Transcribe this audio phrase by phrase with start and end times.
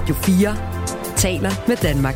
[0.00, 0.56] Radio 4
[1.16, 2.14] taler med Danmark.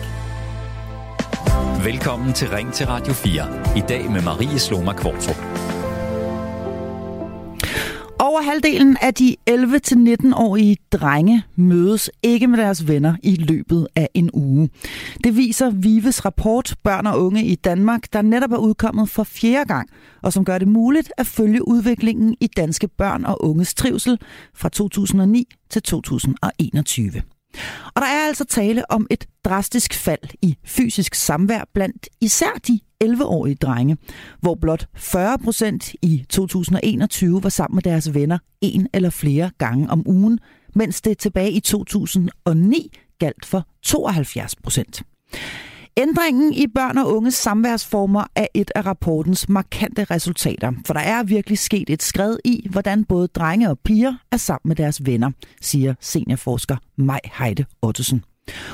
[1.84, 3.76] Velkommen til Ring til Radio 4.
[3.76, 5.36] I dag med Marie Sloma Kvartrup.
[8.18, 14.30] Over halvdelen af de 11-19-årige drenge mødes ikke med deres venner i løbet af en
[14.34, 14.70] uge.
[15.24, 19.68] Det viser Vives rapport Børn og Unge i Danmark, der netop er udkommet for fjerde
[19.68, 19.88] gang,
[20.22, 24.18] og som gør det muligt at følge udviklingen i danske børn og unges trivsel
[24.54, 27.22] fra 2009 til 2021.
[27.94, 32.80] Og der er altså tale om et drastisk fald i fysisk samvær blandt især de
[33.04, 33.96] 11-årige drenge,
[34.40, 39.90] hvor blot 40 procent i 2021 var sammen med deres venner en eller flere gange
[39.90, 40.38] om ugen,
[40.74, 45.02] mens det tilbage i 2009 galt for 72 procent.
[45.96, 51.22] Ændringen i børn og unges samværsformer er et af rapportens markante resultater, for der er
[51.22, 55.30] virkelig sket et skred i, hvordan både drenge og piger er sammen med deres venner,
[55.60, 58.24] siger seniorforsker Maj Heide Ottesen.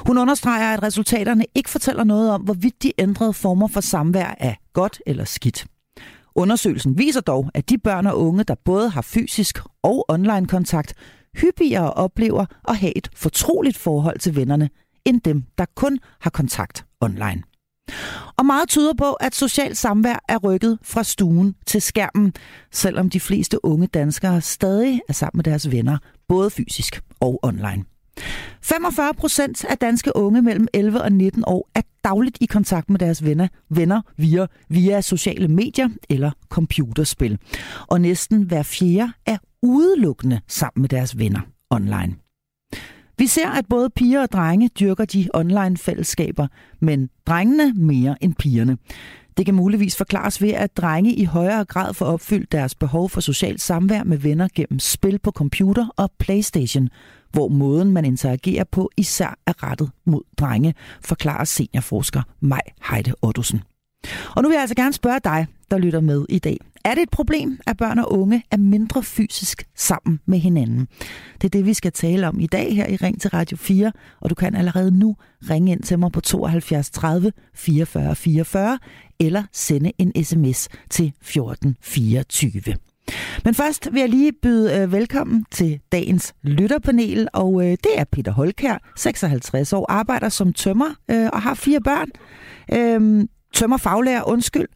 [0.07, 4.55] Hun understreger, at resultaterne ikke fortæller noget om, hvorvidt de ændrede former for samvær er
[4.73, 5.67] godt eller skidt.
[6.35, 10.95] Undersøgelsen viser dog, at de børn og unge, der både har fysisk og online kontakt,
[11.37, 14.71] hyppigere oplever at have et fortroligt forhold til vennerne,
[15.05, 17.43] end dem, der kun har kontakt online.
[18.37, 22.33] Og meget tyder på, at socialt samvær er rykket fra stuen til skærmen,
[22.73, 25.99] selvom de fleste unge danskere stadig er sammen med deres venner,
[26.29, 27.85] både fysisk og online.
[28.63, 32.99] 45 procent af danske unge mellem 11 og 19 år er dagligt i kontakt med
[32.99, 37.39] deres venner, venner via, via sociale medier eller computerspil.
[37.87, 42.15] Og næsten hver fjerde er udelukkende sammen med deres venner online.
[43.21, 46.47] Vi ser, at både piger og drenge dyrker de online fællesskaber,
[46.81, 48.79] men drengene mere end pigerne.
[49.37, 53.21] Det kan muligvis forklares ved, at drenge i højere grad får opfyldt deres behov for
[53.21, 56.89] socialt samvær med venner gennem spil på computer og Playstation,
[57.33, 63.63] hvor måden man interagerer på især er rettet mod drenge, forklarer seniorforsker Maj Heide Ottosen.
[64.37, 66.57] Og nu vil jeg altså gerne spørge dig, der lytter med i dag.
[66.85, 70.89] Er det et problem, at børn og unge er mindre fysisk sammen med hinanden?
[71.35, 73.93] Det er det, vi skal tale om i dag her i Ring til Radio 4,
[74.21, 75.17] og du kan allerede nu
[75.51, 78.79] ringe ind til mig på 72 30 44 44
[79.21, 82.75] eller sende en sms til 1424.
[83.45, 88.05] Men først vil jeg lige byde øh, velkommen til dagens lytterpanel, og øh, det er
[88.05, 92.09] Peter Holkær, 56 år, arbejder som tømmer øh, og har fire børn.
[92.73, 93.25] Øh,
[93.55, 94.69] tømmer faglærer, undskyld.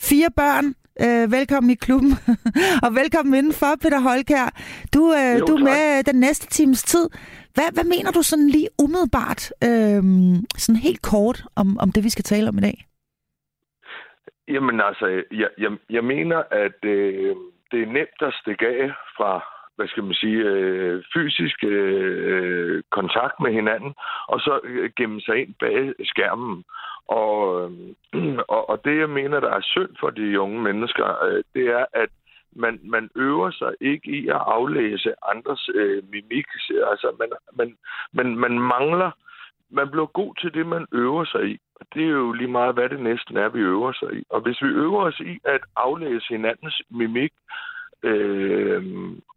[0.00, 0.74] Fire børn,
[1.04, 2.12] Øh, velkommen i klubben,
[2.84, 4.46] og velkommen indenfor, Peter Holkær.
[4.94, 7.06] Du, øh, jo, du er med den næste times tid.
[7.54, 10.02] Hvad, hvad mener du sådan lige umiddelbart, øh,
[10.64, 12.76] sådan helt kort, om, om det, vi skal tale om i dag?
[14.48, 15.06] Jamen altså,
[15.42, 17.36] jeg, jeg, jeg mener, at øh,
[17.70, 19.32] det er nemt at stikke af fra
[19.80, 23.92] hvad skal man sige, øh, fysisk øh, kontakt med hinanden,
[24.32, 26.64] og så øh, gemme sig ind bag skærmen.
[27.10, 31.42] Og, øh, og, og det, jeg mener, der er synd for de unge mennesker, øh,
[31.54, 32.08] det er, at
[32.52, 36.46] man, man øver sig ikke i at aflæse andres øh, mimik.
[36.90, 37.28] Altså, man,
[37.58, 37.76] man,
[38.12, 39.10] man, man mangler,
[39.70, 41.58] man bliver god til det, man øver sig i.
[41.74, 44.24] Og det er jo lige meget, hvad det næsten er, vi øver sig i.
[44.30, 47.32] Og hvis vi øver os i at aflæse hinandens mimik,
[48.02, 48.82] øh,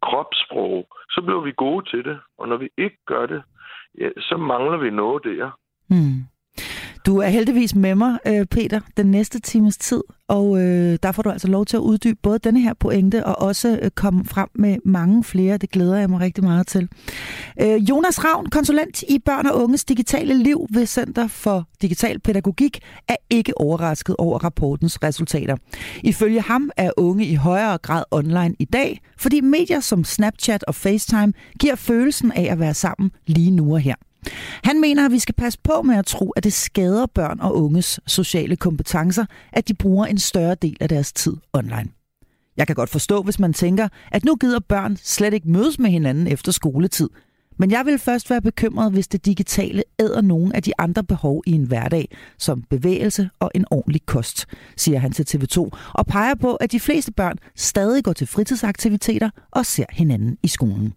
[0.02, 2.20] kropssprog, så bliver vi gode til det.
[2.38, 3.42] Og når vi ikke gør det,
[3.98, 5.50] ja, så mangler vi noget der.
[5.88, 6.33] Mm.
[7.06, 11.22] Du er heldigvis med mig, øh, Peter, den næste times tid, og øh, der får
[11.22, 14.48] du altså lov til at uddybe både denne her pointe og også øh, komme frem
[14.54, 15.56] med mange flere.
[15.56, 16.88] Det glæder jeg mig rigtig meget til.
[17.60, 22.78] Øh, Jonas Ravn, konsulent i Børn og Unges Digitale Liv ved Center for Digital Pædagogik,
[23.08, 25.56] er ikke overrasket over rapportens resultater.
[26.04, 30.74] Ifølge ham er unge i højere grad online i dag, fordi medier som Snapchat og
[30.74, 33.94] FaceTime giver følelsen af at være sammen lige nu og her.
[34.64, 37.62] Han mener, at vi skal passe på med at tro, at det skader børn og
[37.62, 41.88] unges sociale kompetencer, at de bruger en større del af deres tid online.
[42.56, 45.90] Jeg kan godt forstå, hvis man tænker, at nu gider børn slet ikke mødes med
[45.90, 47.10] hinanden efter skoletid.
[47.58, 51.42] Men jeg vil først være bekymret, hvis det digitale æder nogle af de andre behov
[51.46, 56.34] i en hverdag, som bevægelse og en ordentlig kost, siger han til TV2, og peger
[56.34, 60.94] på, at de fleste børn stadig går til fritidsaktiviteter og ser hinanden i skolen.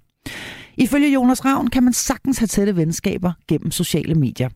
[0.78, 4.50] Ifølge Jonas Ravn kan man sagtens have tætte venskaber gennem sociale medier.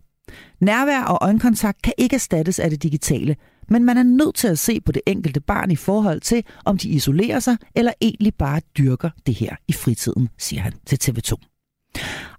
[0.60, 3.36] Nærvær og øjenkontakt kan ikke erstattes af det digitale,
[3.70, 6.78] men man er nødt til at se på det enkelte barn i forhold til, om
[6.78, 11.36] de isolerer sig eller egentlig bare dyrker det her i fritiden, siger han til TV2.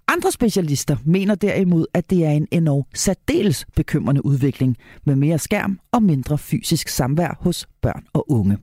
[0.09, 5.79] Andre specialister mener derimod, at det er en endnu særdeles bekymrende udvikling med mere skærm
[5.93, 8.59] og mindre fysisk samvær hos børn og unge.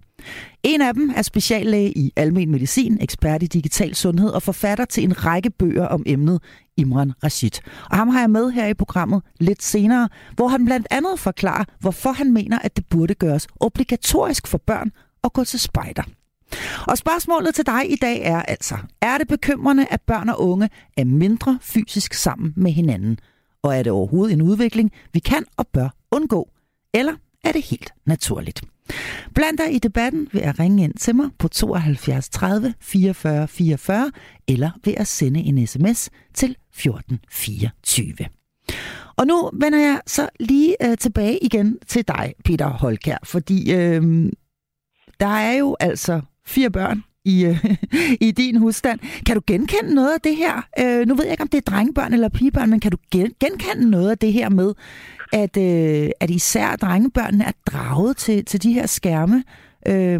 [0.63, 5.03] En af dem er speciallæge i almen medicin, ekspert i digital sundhed og forfatter til
[5.03, 6.41] en række bøger om emnet,
[6.77, 7.51] Imran Rashid.
[7.89, 11.63] Og ham har jeg med her i programmet lidt senere, hvor han blandt andet forklarer,
[11.79, 14.91] hvorfor han mener, at det burde gøres obligatorisk for børn
[15.23, 16.03] at gå til spejder.
[16.87, 20.69] Og spørgsmålet til dig i dag er altså, er det bekymrende, at børn og unge
[20.97, 23.19] er mindre fysisk sammen med hinanden?
[23.63, 26.49] Og er det overhovedet en udvikling, vi kan og bør undgå?
[26.93, 27.13] Eller
[27.43, 28.61] er det helt naturligt?
[29.35, 34.11] Bland dig i debatten ved at ringe ind til mig på 72 30 44 44
[34.47, 38.15] eller ved at sende en sms til 1424.
[39.15, 44.31] Og nu vender jeg så lige øh, tilbage igen til dig, Peter Holkær, fordi øh,
[45.19, 47.65] der er jo altså fire børn i, øh,
[48.27, 48.99] i din husstand.
[49.25, 50.55] Kan du genkende noget af det her?
[50.81, 53.35] Øh, nu ved jeg ikke, om det er drengebørn eller pigebørn, men kan du gen-
[53.39, 54.73] genkende noget af det her med,
[55.33, 59.43] at, øh, at især drengebørnene er draget til, til de her skærme,
[59.87, 60.19] øh,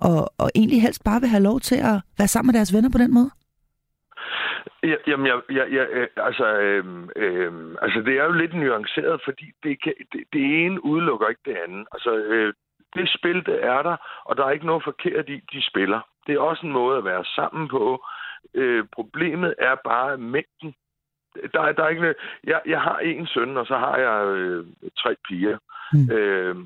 [0.00, 2.90] og, og egentlig helst bare vil have lov til at være sammen med deres venner
[2.90, 3.30] på den måde?
[4.82, 9.20] Ja, jamen, jeg, jeg, jeg, øh, altså, øhm, øhm, altså, det er jo lidt nuanceret,
[9.24, 11.86] fordi det, kan, det, det ene udelukker ikke det andet.
[11.92, 12.52] Altså, øh,
[12.94, 16.00] det spil, det er der, og der er ikke noget forkert i, de spiller.
[16.26, 18.04] Det er også en måde at være sammen på.
[18.54, 20.74] Øh, problemet er bare mængden.
[21.52, 22.14] Der, der er ikke,
[22.44, 24.66] jeg, jeg har en søn, og så har jeg øh,
[24.98, 25.58] tre piger.
[25.92, 26.10] Mm.
[26.12, 26.56] Øh,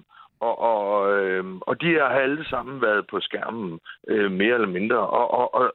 [0.41, 4.99] og, og, øh, og de har alle sammen været på skærmen, øh, mere eller mindre.
[4.99, 5.73] Og, og, og,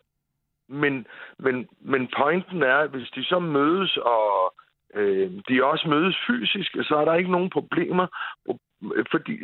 [0.68, 1.08] men,
[1.40, 4.54] men, men pointen er, at hvis de så mødes, og
[4.96, 8.08] øh, de også mødes fysisk, så er der ikke nogen problemer
[9.12, 9.40] fordi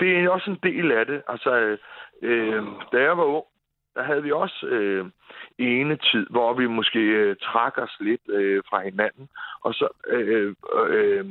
[0.00, 1.22] det er også en del af det.
[1.28, 1.76] Altså,
[2.22, 3.44] øh, da jeg var ung,
[3.94, 5.06] der havde vi også øh,
[5.58, 9.28] ene tid, hvor vi måske øh, trak os lidt øh, fra hinanden.
[9.60, 11.24] Og så, øh, øh, øh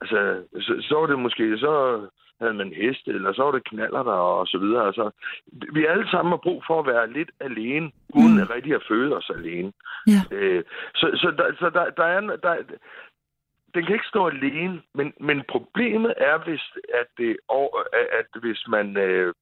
[0.00, 2.06] altså, så, så var det måske, så
[2.40, 4.86] havde man heste, eller så var det knaller der, og så videre.
[4.86, 5.10] Altså,
[5.72, 8.42] vi alle sammen har brug for at være lidt alene, uden mm.
[8.42, 9.72] at rigtig at føle os alene.
[10.06, 10.36] Ja.
[10.36, 10.64] Øh,
[10.94, 12.56] så så, der, så der, der, er, der,
[13.74, 16.62] den kan ikke stå alene, men, men problemet er, hvis,
[16.94, 17.36] at, det,
[18.20, 19.34] at hvis man øh,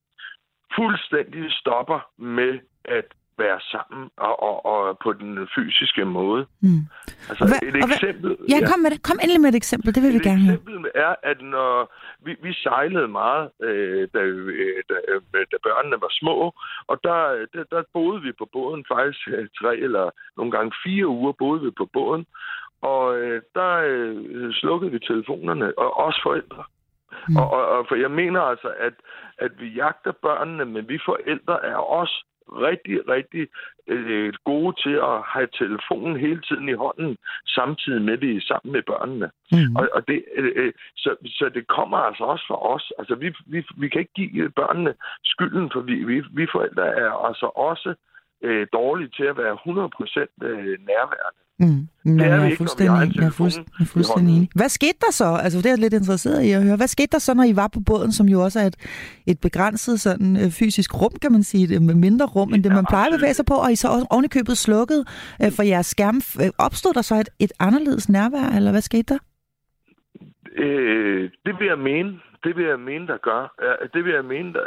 [0.75, 3.05] fuldstændig stopper med at
[3.37, 6.45] være sammen og, og, og på den fysiske måde.
[6.61, 6.81] Mm.
[7.29, 8.29] Altså hvad, et eksempel...
[8.37, 9.03] Hvad, ja, kom, med det.
[9.07, 10.43] kom endelig med et eksempel, det vil vi gerne.
[10.43, 11.93] Et eksempel er, at når
[12.25, 16.35] vi, vi sejlede meget, øh, da, øh, da, øh, da børnene var små,
[16.87, 21.07] og der, der, der boede vi på båden faktisk øh, tre eller nogle gange fire
[21.07, 22.25] uger boede vi på båden,
[22.81, 26.63] og øh, der øh, slukkede vi telefonerne, og også forældre.
[27.29, 27.35] Mm.
[27.37, 28.93] Og, og, og for jeg mener altså, at,
[29.37, 33.47] at vi jagter børnene, men vi forældre er også rigtig, rigtig
[33.87, 37.17] øh, gode til at have telefonen hele tiden i hånden,
[37.47, 39.29] samtidig med, vi er sammen med børnene.
[39.51, 39.75] Mm.
[39.75, 42.91] Og, og det, øh, øh, så, så det kommer altså også fra os.
[42.99, 47.11] Altså, vi, vi, vi kan ikke give børnene skylden, for vi, vi, vi forældre er
[47.27, 47.95] altså også øh,
[48.73, 51.41] dårlige til at være 100% øh, nærværende.
[51.59, 51.87] Mm.
[52.17, 54.49] det er jeg, er fuldstændig, jeg, er fuldstændig, jeg er fuldstændig enig.
[54.55, 55.39] Hvad skete der så?
[55.43, 56.75] Altså, det er jeg lidt interesseret i at høre.
[56.75, 58.75] Hvad skete der så, når I var på båden, som jo også er et,
[59.27, 62.85] et begrænset sådan, øh, fysisk rum, kan man sige, med mindre rum, end det man
[62.89, 65.01] plejer at bevæge sig på, og I så også ovenikøbet slukket
[65.43, 66.17] øh, for jeres skærm.
[66.43, 69.19] Øh, opstod der så et, et anderledes nærvær, eller hvad skete der?
[70.63, 72.19] Øh, det vil jeg mene.
[72.47, 73.41] Det vil jeg mene, der gør.
[73.93, 74.63] Det vil jeg mene, der,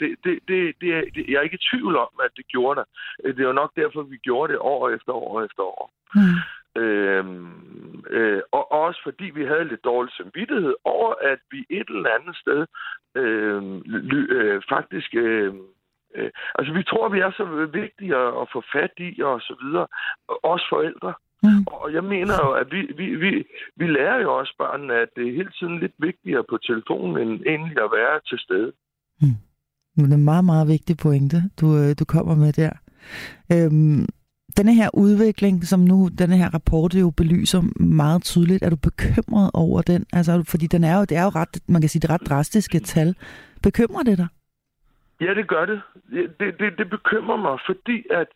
[0.00, 3.36] det, det, det, det, det, jeg er ikke i tvivl om, at det gjorde det.
[3.36, 5.92] Det er jo nok derfor, vi gjorde det år efter år efter år.
[6.14, 6.38] Mm.
[6.82, 12.10] Øhm, øh, og også fordi vi havde lidt dårlig samvittighed over, at vi et eller
[12.18, 12.66] andet sted
[13.14, 13.62] øh,
[14.36, 15.14] øh, faktisk...
[15.14, 15.54] Øh,
[16.14, 19.54] øh, altså, vi tror, vi er så vigtige at, at få fat i og så
[19.62, 19.86] videre.
[20.42, 21.14] Også forældre.
[21.42, 21.64] Mm.
[21.66, 23.30] Og jeg mener jo, at vi, vi, vi,
[23.76, 27.40] vi lærer jo også børnene, at det er hele tiden lidt vigtigere på telefonen, end
[27.46, 28.72] egentlig at være til stede.
[29.20, 29.36] Mm.
[29.96, 32.72] Det er en meget, meget vigtig pointe, du, øh, du kommer med der.
[33.52, 34.06] Øhm,
[34.56, 39.50] denne her udvikling, som nu denne her rapport jo belyser meget tydeligt, er du bekymret
[39.54, 40.06] over den?
[40.12, 42.78] Altså, fordi den er jo, det er jo ret, man kan sige, det ret drastiske
[42.78, 43.14] tal.
[43.62, 44.28] Bekymrer det dig?
[45.20, 45.80] Ja, det gør det.
[46.40, 48.28] Det, det, det bekymrer mig, fordi at,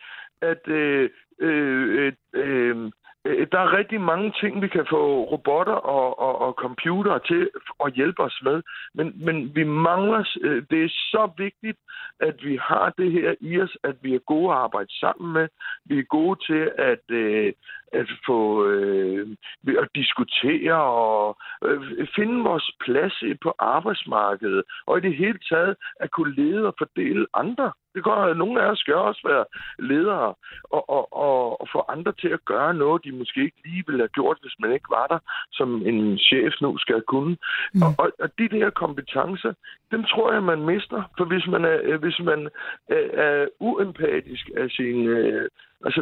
[0.43, 2.91] at øh, Øh, øh, øh,
[3.25, 7.51] øh, der er rigtig mange ting, vi kan få robotter og, og, og computere til
[7.85, 8.63] at hjælpe os med.
[8.95, 11.79] Men, men vi mangler, øh, det er så vigtigt,
[12.21, 15.49] at vi har det her i os, at vi er gode at arbejde sammen med.
[15.85, 17.53] Vi er gode til at, øh,
[17.93, 19.29] at få øh,
[19.69, 26.11] at diskutere og øh, finde vores plads på arbejdsmarkedet, og i det hele taget at
[26.11, 27.73] kunne lede og fordele andre.
[27.95, 29.45] Det går, at nogle af os skal også være
[29.79, 33.85] ledere og, og, og, og få andre til at gøre noget, de måske ikke lige
[33.87, 35.19] ville have gjort, hvis man ikke var der,
[35.53, 37.37] som en chef nu skal kunne.
[37.75, 37.83] Mm.
[37.83, 39.53] Og, og, og de der kompetencer,
[39.91, 41.03] dem tror jeg, man mister.
[41.19, 42.49] For hvis man er, hvis man
[42.89, 45.07] er, er uempatisk af sin...
[45.07, 45.49] Øh,
[45.85, 46.01] altså,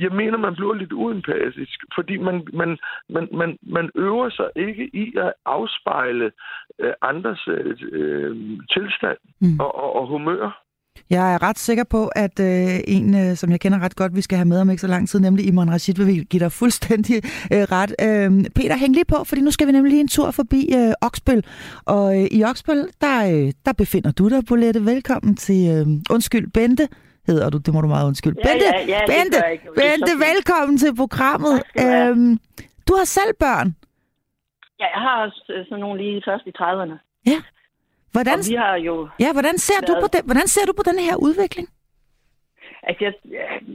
[0.00, 4.90] jeg mener, man bliver lidt uempatisk, fordi man, man, man, man, man øver sig ikke
[4.92, 6.30] i at afspejle
[6.78, 8.36] øh, andres øh,
[8.74, 9.60] tilstand mm.
[9.60, 10.68] og, og, og humør.
[11.10, 14.20] Jeg er ret sikker på, at øh, en, øh, som jeg kender ret godt, vi
[14.20, 17.16] skal have med om ikke så lang tid, nemlig Imran Rashid, vil give dig fuldstændig
[17.52, 17.94] øh, ret.
[18.02, 20.92] Øh, Peter, hæng lige på, fordi nu skal vi nemlig lige en tur forbi øh,
[21.00, 21.44] Oksbøl.
[21.86, 24.84] Og øh, i Oksbøl, der, øh, der befinder du dig, Bolette.
[24.84, 26.88] Velkommen til, øh, undskyld, Bente
[27.32, 28.36] hedder du, det må du meget undskylde.
[28.38, 29.38] Ja, Bente, ja, ja, Bente,
[29.80, 31.54] Bente velkommen til programmet.
[31.84, 32.32] Øhm,
[32.88, 33.68] du har selv børn.
[34.80, 36.96] Ja, jeg har også øh, sådan nogle lige først i 30'erne.
[37.32, 37.40] Ja.
[38.12, 39.08] Hvordan, og vi har jo...
[39.20, 41.68] Ja, hvordan ser, du på den, hvordan ser du på den her udvikling?
[42.82, 43.14] Altså, jeg,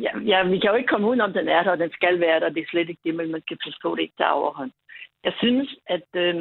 [0.05, 2.39] ja, ja, vi kan jo ikke komme udenom, den er der, og den skal være
[2.39, 2.50] der.
[2.50, 4.72] Det er slet ikke det, men man skal passe på, det ikke tager overhånd.
[5.24, 6.36] Jeg synes, at øh,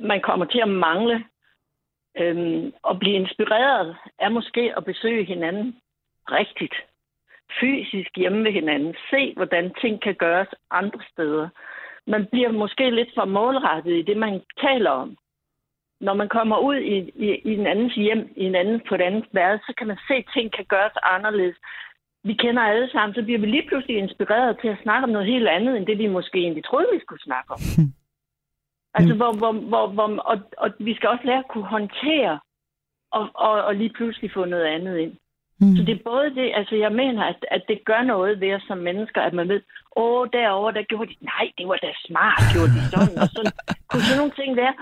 [0.00, 1.24] man kommer til at mangle
[2.20, 5.76] øh, at blive inspireret af måske at besøge hinanden
[6.30, 6.74] rigtigt.
[7.60, 8.94] Fysisk hjemme ved hinanden.
[9.10, 11.48] Se, hvordan ting kan gøres andre steder.
[12.06, 15.16] Man bliver måske lidt for målrettet i det, man taler om
[16.00, 19.00] når man kommer ud i, i, i en andens hjem, i en anden, på et
[19.00, 21.56] andet værelse, så kan man se, at ting kan gøres anderledes.
[22.24, 25.26] Vi kender alle sammen, så bliver vi lige pludselig inspireret til at snakke om noget
[25.26, 27.60] helt andet, end det vi måske egentlig troede, vi skulle snakke om.
[28.98, 32.40] Altså, hvor, hvor, hvor, hvor, og, og vi skal også lære at kunne håndtere
[33.12, 35.16] og, og, og lige pludselig få noget andet ind.
[35.60, 35.76] Mm.
[35.76, 38.62] Så det er både det, altså jeg mener, at, at det gør noget ved os
[38.68, 39.60] som mennesker, at man ved,
[39.96, 43.52] åh, derovre, der gjorde de, nej, det var da smart, gjorde de sådan, og sådan.
[43.88, 44.74] Kunne sådan nogle ting være.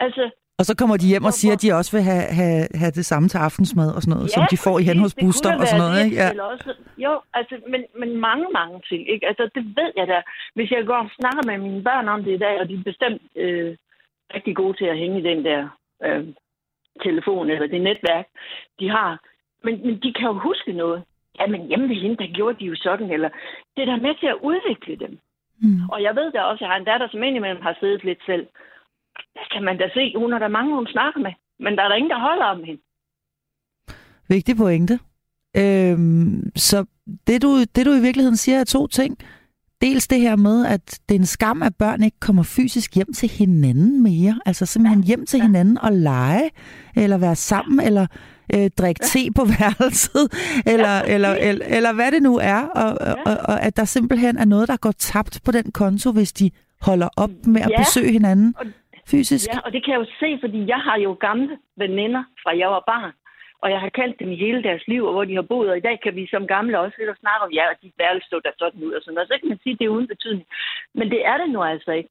[0.00, 0.24] Altså,
[0.60, 3.06] og så kommer de hjem og siger, at de også vil have, have, have det
[3.10, 5.66] samme til aftensmad og sådan noget, ja, som de får i hen hos Buster og
[5.66, 5.96] sådan noget.
[6.04, 6.16] Ikke?
[6.22, 6.28] Ja.
[6.52, 6.70] Også,
[7.04, 9.02] jo, altså, men, men mange, mange ting.
[9.12, 9.24] Ikke?
[9.30, 10.18] Altså, det ved jeg da.
[10.56, 12.88] Hvis jeg går og snakker med mine børn om det i dag, og de er
[12.90, 13.70] bestemt øh,
[14.34, 15.60] rigtig gode til at hænge i den der
[16.06, 16.24] øh,
[17.06, 18.26] telefon eller det netværk,
[18.80, 19.10] de har.
[19.64, 21.02] Men, men de kan jo huske noget.
[21.40, 23.30] Jamen hjemme ved hende, der gjorde de jo sådan, eller
[23.76, 25.18] det der er med til at udvikle dem.
[25.62, 25.88] Mm.
[25.92, 28.22] Og jeg ved da også, at jeg har en datter, som indimellem har siddet lidt
[28.26, 28.46] selv
[29.34, 31.32] der kan man da se, hun er der mange, hun snakker med.
[31.64, 32.82] Men der er der ingen, der holder om hende.
[34.28, 34.98] Vigtig pointe.
[35.56, 36.84] Øhm, så
[37.26, 39.18] det du, det du i virkeligheden siger er to ting.
[39.80, 43.12] Dels det her med, at det er en skam, at børn ikke kommer fysisk hjem
[43.12, 44.40] til hinanden mere.
[44.46, 45.44] Altså simpelthen hjem til ja.
[45.44, 46.50] hinanden og lege,
[46.96, 48.06] eller være sammen, eller
[48.56, 50.24] øh, drikke te på værelset,
[50.74, 52.62] eller, ja, eller, eller, eller hvad det nu er.
[52.82, 53.12] Og, ja.
[53.28, 56.50] og, og at der simpelthen er noget, der går tabt på den konto, hvis de
[56.88, 57.78] holder op med at ja.
[57.82, 58.54] besøge hinanden.
[58.58, 58.66] Og
[59.12, 59.46] fysisk?
[59.54, 62.68] Ja, og det kan jeg jo se, fordi jeg har jo gamle veninder fra jeg
[62.76, 63.12] var barn,
[63.62, 65.76] og jeg har kendt dem i hele deres liv, og hvor de har boet, og
[65.78, 68.26] i dag kan vi som gamle også lidt og snakke om, ja, og de værelse
[68.26, 69.28] stod der sådan ud og sådan noget.
[69.28, 70.46] Så kan man sige, at det er uden betydning.
[70.98, 72.10] Men det er det nu altså ikke.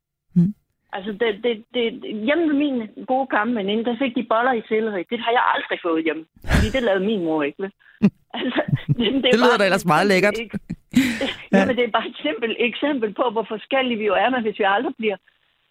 [0.93, 1.85] Altså, det, det, det,
[2.27, 5.03] hjemme med min gode gamle veninde, der fik de boller i selleri.
[5.09, 6.25] Det har jeg aldrig fået hjemme.
[6.53, 7.71] Fordi det lavede min mor ikke, vel?
[8.33, 10.37] Altså, det, det, det lyder da ellers meget lækkert.
[10.43, 10.59] Ikke,
[11.53, 11.65] ja.
[11.65, 14.59] men det er bare et simpelt eksempel på, hvor forskellige vi jo er, men hvis
[14.59, 15.17] vi aldrig bliver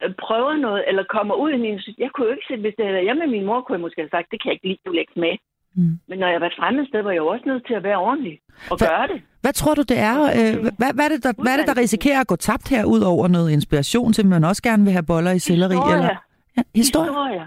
[0.03, 1.81] Øh, prøver noget, eller kommer ud i min...
[1.99, 4.01] Jeg kunne jo ikke se, hvis det er hjemme med min mor, kunne jeg måske
[4.01, 5.35] have sagt, det kan jeg ikke lide, du lægger med.
[5.79, 5.95] Mm.
[6.09, 8.37] Men når jeg var fremme sted, var jeg jo også nødt til at være ordentlig
[8.71, 9.19] og Hva, gøre det.
[9.45, 10.19] Hvad tror du, det er?
[10.39, 12.85] Øh, hvad, hvad, er det, der, hvad er det, der risikerer at gå tabt her
[12.95, 15.77] ud over noget inspiration til, man også gerne vil have boller i selleri?
[15.93, 16.17] Eller?
[16.57, 17.11] Ja, historie.
[17.11, 17.47] historie.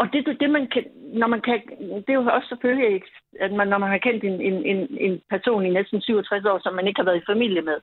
[0.00, 0.84] Og det, det, man kan,
[1.20, 1.56] når man kan,
[2.04, 3.02] det er jo også selvfølgelig,
[3.40, 6.58] at man, når man har kendt en, en, en, en person i næsten 67 år,
[6.62, 7.78] som man ikke har været i familie med,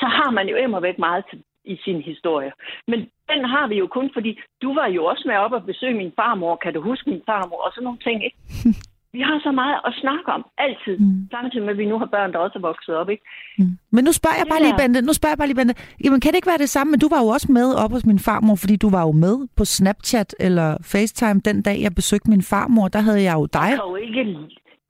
[0.00, 2.52] så har man jo immer væk meget til, i sin historie.
[2.88, 2.98] Men
[3.30, 6.12] den har vi jo kun, fordi du var jo også med op og besøge min
[6.16, 6.56] farmor.
[6.56, 7.60] Kan du huske min farmor?
[7.66, 8.38] Og sådan nogle ting, ikke?
[9.16, 10.96] Vi har så meget at snakke om, altid.
[10.98, 11.28] Mm.
[11.30, 13.24] Samtidig med, at vi nu har børn, der også er vokset op, ikke?
[13.58, 13.78] Mm.
[13.94, 16.30] Men nu spørger jeg bare lige, Bente, nu spørger jeg bare lige, Bente, jamen kan
[16.30, 18.56] det ikke være det samme, men du var jo også med op hos min farmor,
[18.62, 22.88] fordi du var jo med på Snapchat eller FaceTime den dag, jeg besøgte min farmor,
[22.88, 23.70] der havde jeg jo dig.
[23.70, 24.22] Jeg kunne jo ikke,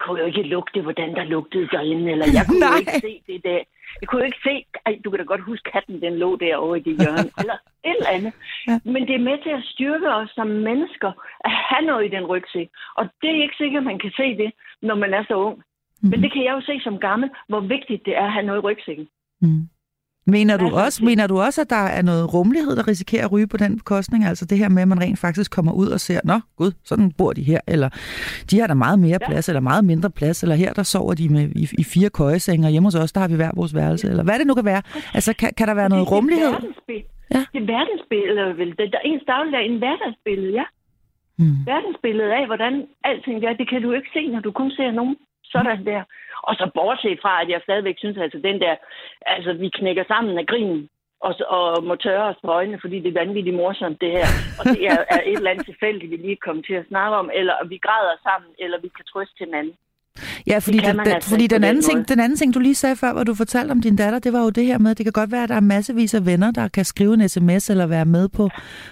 [0.05, 3.41] kunne jo ikke lugte, hvordan der lugtede derinde, eller jeg kunne jo ikke se det
[3.49, 3.61] der
[4.01, 4.55] jeg kunne ikke se,
[4.87, 7.59] ej, du kan da godt huske, katten den lå derovre i det hjørne, eller
[7.89, 8.33] et eller andet.
[8.69, 8.79] Ja.
[8.85, 11.11] Men det er med til at styrke os som mennesker,
[11.45, 12.69] at have noget i den rygsæk.
[12.99, 14.51] Og det er ikke sikkert, at man kan se det,
[14.83, 15.57] når man er så ung.
[16.03, 16.09] Mm.
[16.11, 18.61] Men det kan jeg jo se som gammel, hvor vigtigt det er at have noget
[18.61, 19.09] i rygsækken.
[19.41, 19.69] Mm.
[20.27, 23.47] Mener du, også, mener du også, at der er noget rummelighed, der risikerer at ryge
[23.47, 24.25] på den bekostning?
[24.25, 27.13] Altså det her med, at man rent faktisk kommer ud og ser, nå gud, sådan
[27.19, 27.89] bor de her, eller
[28.51, 29.51] de har der meget mere plads, ja.
[29.53, 32.71] eller meget mindre plads, eller her der sover de med, i, i fire køjesenge, og
[32.71, 34.83] hjemme hos os, der har vi hver vores værelse, eller hvad det nu kan være.
[35.15, 36.53] Altså kan, kan der være noget rummelighed?
[37.35, 37.43] Ja.
[37.53, 38.71] Det er verdensbillede, vel?
[38.79, 40.67] Det er ens dagligdag en hverdagsbillede, ja.
[41.39, 41.57] Mm.
[41.73, 45.17] Verdensbillede af, hvordan alting er, det kan du ikke se, når du kun ser nogen
[45.55, 46.03] sådan der.
[46.49, 48.75] Og så bortset fra, at jeg stadigvæk synes, altså, den der,
[49.35, 50.89] altså vi knækker sammen af grinen,
[51.27, 54.29] og, og må tørre os på øjnene, fordi det er vanvittigt morsomt, det her.
[54.59, 57.31] Og det er, er et eller andet tilfældigt, vi lige kommer til at snakke om,
[57.39, 59.75] eller vi græder sammen, eller vi kan trøste hinanden.
[60.47, 62.97] Ja, fordi, det, det, altså fordi den, anden ting, den anden ting, du lige sagde
[62.97, 65.07] før, hvor du fortalte om din datter, det var jo det her med, at det
[65.07, 67.87] kan godt være, at der er massevis af venner, der kan skrive en sms eller
[67.87, 68.51] være med på,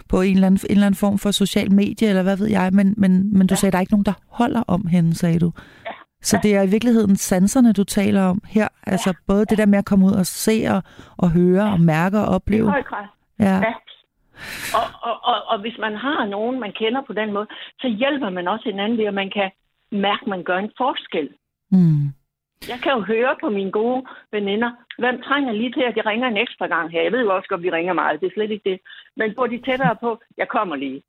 [0.08, 2.70] på en, eller anden, en eller anden form for social medie, eller hvad ved jeg,
[2.72, 3.56] men, men, men du ja.
[3.56, 5.52] sagde, at der er ikke nogen, der holder om hende, sagde du.
[5.86, 5.90] Ja.
[6.22, 8.68] Så det er i virkeligheden sanserne, du taler om her.
[8.86, 9.24] Altså ja.
[9.26, 10.82] både det der med at komme ud og se og,
[11.16, 12.66] og høre og mærke og opleve.
[12.66, 13.06] I høj grad.
[13.38, 13.54] Ja.
[13.54, 13.74] ja.
[14.78, 17.46] Og, og, og, og hvis man har nogen, man kender på den måde,
[17.80, 19.50] så hjælper man også hinanden ved, at man kan
[19.92, 21.28] mærke, at man gør en forskel.
[21.70, 22.04] Mm.
[22.68, 26.28] Jeg kan jo høre på mine gode veninder, hvem trænger lige til, at de ringer
[26.28, 27.02] en ekstra gang her.
[27.02, 28.80] Jeg ved jo også godt, at vi ringer meget, det er slet ikke det.
[29.16, 31.02] Men hvor de tættere på, jeg kommer lige.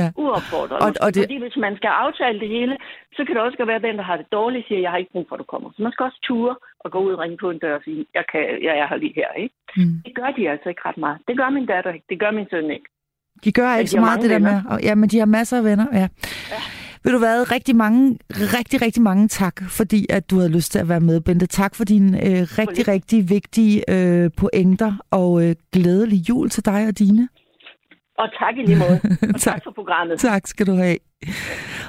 [0.00, 0.08] Ja.
[0.22, 0.78] Uopfordret.
[0.84, 1.22] Og, og det...
[1.24, 2.74] Fordi hvis man skal aftale det hele,
[3.16, 5.14] så kan det også være, at den, der har det dårligt, siger, jeg har ikke
[5.14, 5.68] brug for, at du kommer.
[5.76, 8.00] Så man skal også ture og gå ud og ringe på en dør og sige,
[8.18, 9.30] jeg, kan, jeg er her lige her.
[9.44, 9.54] Ikke?
[9.76, 9.94] Mm.
[10.06, 11.18] Det gør de altså ikke ret meget.
[11.28, 12.06] Det gør min datter ikke.
[12.12, 12.88] Det gør min søn ikke.
[13.44, 14.62] De gør ikke de så meget det der venner.
[14.70, 14.78] med...
[14.88, 16.08] Ja, men de har masser af venner, ja.
[16.54, 16.60] ja.
[17.04, 20.78] Vil du være rigtig mange, rigtig, rigtig mange tak, fordi at du havde lyst til
[20.78, 21.46] at være med, Bente.
[21.46, 26.88] Tak for dine øh, rigtig, rigtig vigtige øh, pointer, og øh, glædelig jul til dig
[26.88, 27.28] og dine.
[28.18, 29.00] Og tak i lige måde.
[29.34, 29.54] Og tak.
[29.54, 30.18] tak for programmet.
[30.18, 30.96] Tak skal du have.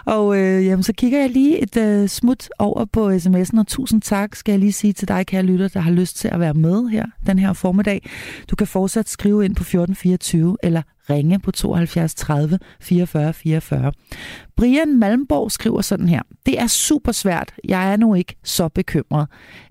[0.06, 4.02] Og øh, jamen, så kigger jeg lige et øh, smut over på sms'en, og tusind
[4.02, 6.54] tak skal jeg lige sige til dig, kære lytter, der har lyst til at være
[6.54, 8.10] med her den her formiddag.
[8.50, 13.92] Du kan fortsat skrive ind på 1424 eller ringe på 72 30 44 44.
[14.58, 16.22] Brian Malmborg skriver sådan her.
[16.46, 17.54] Det er super svært.
[17.68, 19.28] Jeg er nu ikke så bekymret.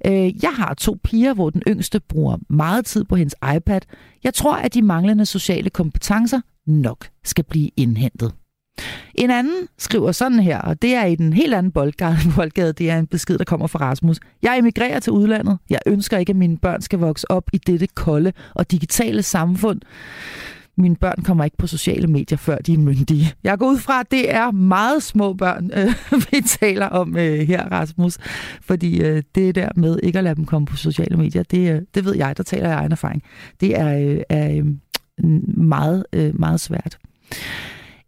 [0.07, 3.81] Øh, Jeg har to piger, hvor den yngste bruger meget tid på hendes iPad.
[4.25, 8.33] Jeg tror, at de manglende sociale kompetencer nok skal blive indhentet.
[9.15, 12.17] En anden skriver sådan her, og det er i den helt anden boldgade.
[12.37, 12.73] boldgade.
[12.73, 14.17] Det er en besked, der kommer fra Rasmus.
[14.43, 15.59] Jeg emigrerer til udlandet.
[15.71, 19.81] Jeg ønsker ikke, at mine børn skal vokse op i dette kolde og digitale samfund
[20.79, 23.33] mine børn kommer ikke på sociale medier, før de er myndige.
[23.45, 25.95] Jeg går ud fra, at det er meget små børn, øh,
[26.31, 28.19] vi taler om øh, her, Rasmus.
[28.63, 31.83] Fordi øh, det der med ikke at lade dem komme på sociale medier, det, øh,
[31.95, 33.23] det ved jeg, der taler jeg egen erfaring.
[33.61, 34.65] Det er, øh, er øh,
[35.59, 36.99] meget, øh, meget svært.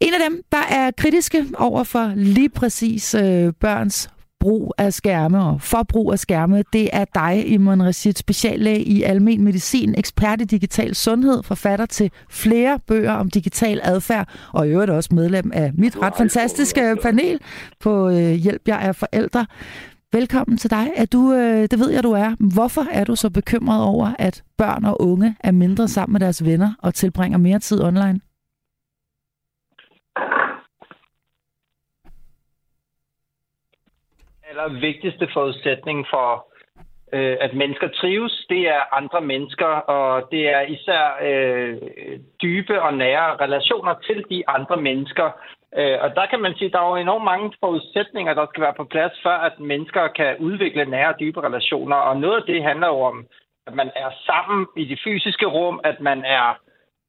[0.01, 5.43] En af dem, der er kritiske over for lige præcis øh, børns brug af skærme
[5.43, 10.45] og forbrug af skærme, det er dig, Imran Rashid, speciallæge i almen medicin, ekspert i
[10.45, 15.71] digital sundhed, forfatter til flere bøger om digital adfærd, og i øvrigt også medlem af
[15.75, 17.39] mit ret fantastiske panel
[17.81, 19.47] på øh, Hjælp, jeg er forældre.
[20.13, 20.91] Velkommen til dig.
[20.97, 22.35] Er du, øh, det ved jeg, du er.
[22.53, 26.45] Hvorfor er du så bekymret over, at børn og unge er mindre sammen med deres
[26.45, 28.21] venner og tilbringer mere tid online?
[34.59, 36.47] Allervigtigste forudsætning for,
[37.13, 41.77] øh, at mennesker trives, det er andre mennesker, og det er især øh,
[42.43, 45.31] dybe og nære relationer til de andre mennesker.
[45.77, 48.63] Øh, og der kan man sige, at der er jo enormt mange forudsætninger, der skal
[48.63, 51.97] være på plads, før at mennesker kan udvikle nære og dybe relationer.
[51.97, 53.27] Og noget af det handler jo om,
[53.67, 56.59] at man er sammen i det fysiske rum, at man er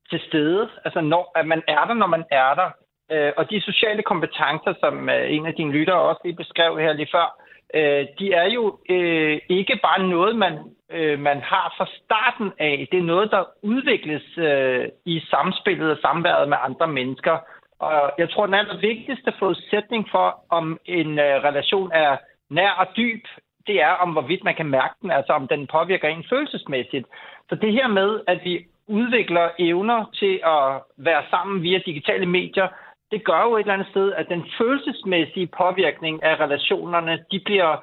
[0.09, 2.69] til stede, altså når, at man er der, når man er der.
[3.12, 6.93] Øh, og de sociale kompetencer, som øh, en af dine lyttere også lige beskrev her
[6.93, 7.28] lige før,
[7.74, 10.54] øh, de er jo øh, ikke bare noget, man,
[10.91, 12.88] øh, man har fra starten af.
[12.91, 17.38] Det er noget, der udvikles øh, i samspillet og samværet med andre mennesker.
[17.80, 22.17] Og jeg tror, den allervigtigste forudsætning for, om en øh, relation er
[22.50, 23.24] nær og dyb,
[23.67, 27.08] det er, om hvorvidt man kan mærke den, altså om den påvirker en følelsesmæssigt.
[27.50, 32.67] Så det her med, at vi udvikler evner til at være sammen via digitale medier,
[33.12, 37.78] det gør jo et eller andet sted, at den følelsesmæssige påvirkning af relationerne, de bliver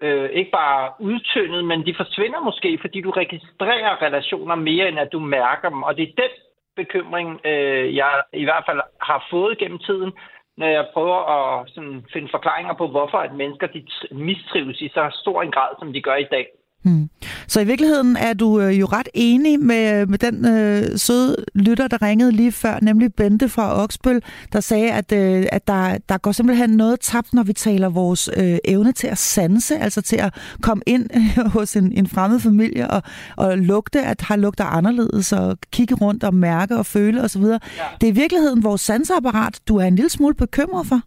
[0.00, 5.12] øh, ikke bare udtyndet, men de forsvinder måske, fordi du registrerer relationer mere, end at
[5.12, 5.82] du mærker dem.
[5.82, 6.32] Og det er den
[6.76, 10.12] bekymring, øh, jeg i hvert fald har fået gennem tiden,
[10.56, 15.20] når jeg prøver at sådan, finde forklaringer på, hvorfor at mennesker de mistrives i så
[15.22, 16.46] stor en grad, som de gør i dag.
[16.84, 17.10] Hmm.
[17.46, 21.88] Så i virkeligheden er du øh, jo ret enig med, med den øh, søde lytter,
[21.88, 26.18] der ringede lige før, nemlig Bente fra Oksbøl, der sagde, at, øh, at der, der
[26.18, 30.16] går simpelthen noget tabt, når vi taler vores øh, evne til at sanse, altså til
[30.16, 33.02] at komme ind øh, hos en, en fremmed familie og,
[33.36, 37.42] og lugte, at har lugter anderledes, og kigge rundt og mærke og føle osv.
[37.42, 37.58] Ja.
[38.00, 41.00] Det er i virkeligheden vores sanseapparat, du er en lille smule bekymret for.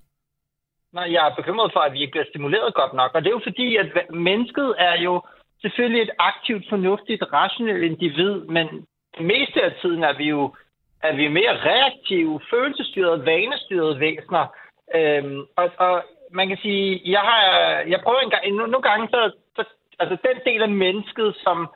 [0.98, 3.12] Nej, jeg er bekymret for, at vi ikke bliver stimuleret godt nok.
[3.16, 3.88] Og det er jo fordi, at
[4.30, 5.14] mennesket er jo
[5.63, 8.67] selvfølgelig et aktivt, fornuftigt, rationelt individ, men
[9.17, 10.54] det meste af tiden er vi jo
[11.04, 14.45] er vi mere reaktive, følelsesstyrede, vanestyrede væsener.
[14.95, 17.43] Øhm, og, og man kan sige, jeg har,
[17.88, 19.63] jeg prøver en gang, nogle gange, så, så
[19.99, 21.67] altså den del af mennesket, som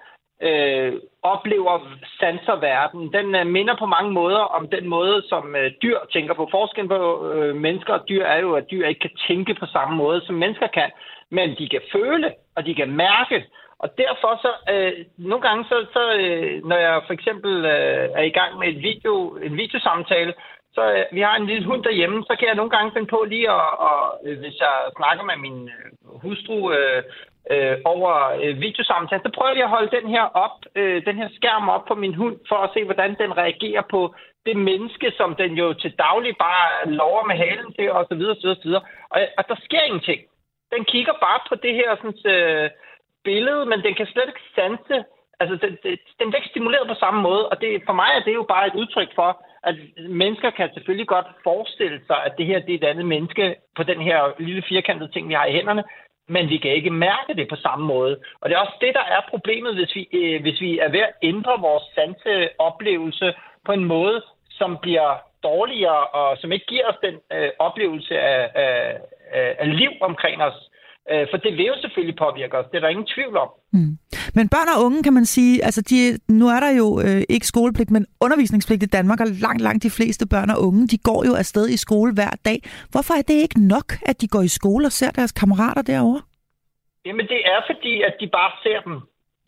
[0.42, 1.76] øh, oplever
[2.20, 6.34] sanser verden, den øh, minder på mange måder om den måde, som øh, dyr tænker
[6.34, 6.48] på.
[6.52, 9.96] Forskellen på øh, mennesker og dyr er jo, at dyr ikke kan tænke på samme
[9.98, 10.92] måde, som mennesker kan,
[11.30, 13.46] men de kan føle, og de kan mærke,
[13.80, 18.26] og derfor så, øh, nogle gange, så, så øh, når jeg for eksempel øh, er
[18.32, 19.14] i gang med et video,
[19.48, 20.34] en videosamtale,
[20.76, 23.26] så øh, vi har en lille hund derhjemme, så kan jeg nogle gange finde på
[23.28, 27.04] lige, at, og, øh, hvis jeg snakker med min øh, hustru øh,
[27.52, 28.14] øh, over
[28.44, 31.86] øh, videosamtale, så prøver jeg at holde den her op, øh, den her skærm op
[31.88, 35.74] på min hund, for at se, hvordan den reagerer på det menneske, som den jo
[35.74, 38.88] til daglig bare lover med halen til, og så videre, og så videre, og.
[39.10, 40.22] Og, og der sker ingenting.
[40.74, 42.70] Den kigger bare på det her sådan, øh,
[43.30, 44.98] billede, men den kan slet ikke sanse.
[45.40, 45.72] Altså, den,
[46.20, 48.68] den, bliver ikke stimuleret på samme måde, og det, for mig er det jo bare
[48.68, 49.30] et udtryk for,
[49.70, 49.76] at
[50.22, 53.84] mennesker kan selvfølgelig godt forestille sig, at det her det er et andet menneske på
[53.84, 55.84] den her lille firkantede ting, vi har i hænderne,
[56.36, 58.14] men vi kan ikke mærke det på samme måde.
[58.42, 61.00] Og det er også det, der er problemet, hvis vi, øh, hvis vi er ved
[61.00, 63.34] at ændre vores sanseoplevelse
[63.66, 65.12] på en måde, som bliver
[65.44, 70.70] dårligere, og som ikke giver os den øh, oplevelse af, af, af liv omkring os,
[71.12, 73.50] Øh, for det vil jo selvfølgelig påvirke os, det er der ingen tvivl om.
[73.74, 73.94] Mm.
[74.38, 75.98] Men børn og unge, kan man sige, altså de,
[76.40, 79.96] nu er der jo øh, ikke skolepligt, men undervisningspligt i Danmark, og langt, langt de
[79.98, 82.58] fleste børn og unge, de går jo afsted i skole hver dag.
[82.92, 86.22] Hvorfor er det ikke nok, at de går i skole og ser deres kammerater derovre?
[87.06, 88.98] Jamen det er fordi, at de bare ser dem.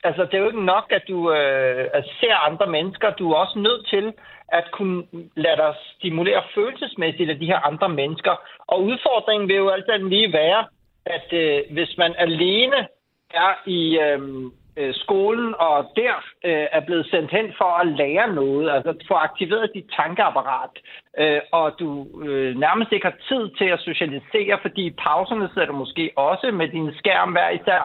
[0.03, 3.09] Altså det er jo ikke nok, at du øh, at ser andre mennesker.
[3.19, 4.05] Du er også nødt til
[4.51, 5.03] at kunne
[5.35, 8.33] lade dig stimulere følelsesmæssigt af de her andre mennesker.
[8.67, 10.65] Og udfordringen vil jo altid lige være,
[11.05, 12.87] at øh, hvis man alene
[13.33, 18.33] er i øh, øh, skolen og der øh, er blevet sendt hen for at lære
[18.33, 20.73] noget, altså få aktiveret dit tankeapparat,
[21.17, 21.89] øh, og du
[22.23, 26.51] øh, nærmest ikke har tid til at socialisere, fordi i pauserne sidder du måske også
[26.51, 27.81] med din skærm hver især.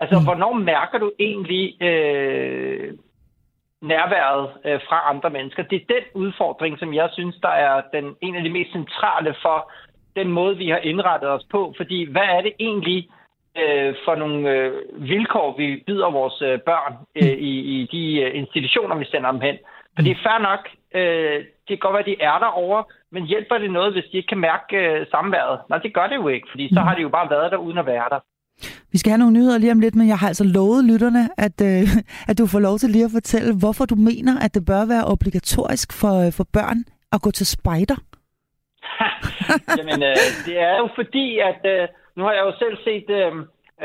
[0.00, 0.24] Altså, mm.
[0.24, 2.94] hvornår mærker du egentlig øh,
[3.82, 5.62] nærværet øh, fra andre mennesker?
[5.62, 9.34] Det er den udfordring, som jeg synes, der er den, en af de mest centrale
[9.42, 9.72] for
[10.16, 11.74] den måde, vi har indrettet os på.
[11.76, 13.08] Fordi hvad er det egentlig
[13.58, 14.72] øh, for nogle øh,
[15.10, 19.40] vilkår, vi byder vores øh, børn øh, i, i de øh, institutioner, vi sender dem
[19.40, 19.56] hen?
[19.94, 20.62] For det er fair nok.
[20.94, 24.26] Øh, det kan godt være, de er derovre, men hjælper det noget, hvis de ikke
[24.26, 25.60] kan mærke øh, samværet?
[25.68, 27.78] Nej, det gør det jo ikke, fordi så har de jo bare været der uden
[27.78, 28.20] at være der.
[28.92, 31.56] Vi skal have nogle nyheder lige om lidt, men jeg har altså lovet lytterne, at,
[31.70, 31.88] øh,
[32.28, 35.04] at du får lov til lige at fortælle, hvorfor du mener, at det bør være
[35.04, 37.96] obligatorisk for, øh, for børn at gå til spejder.
[39.78, 43.32] Jamen, øh, det er jo fordi, at øh, nu har jeg jo selv set øh,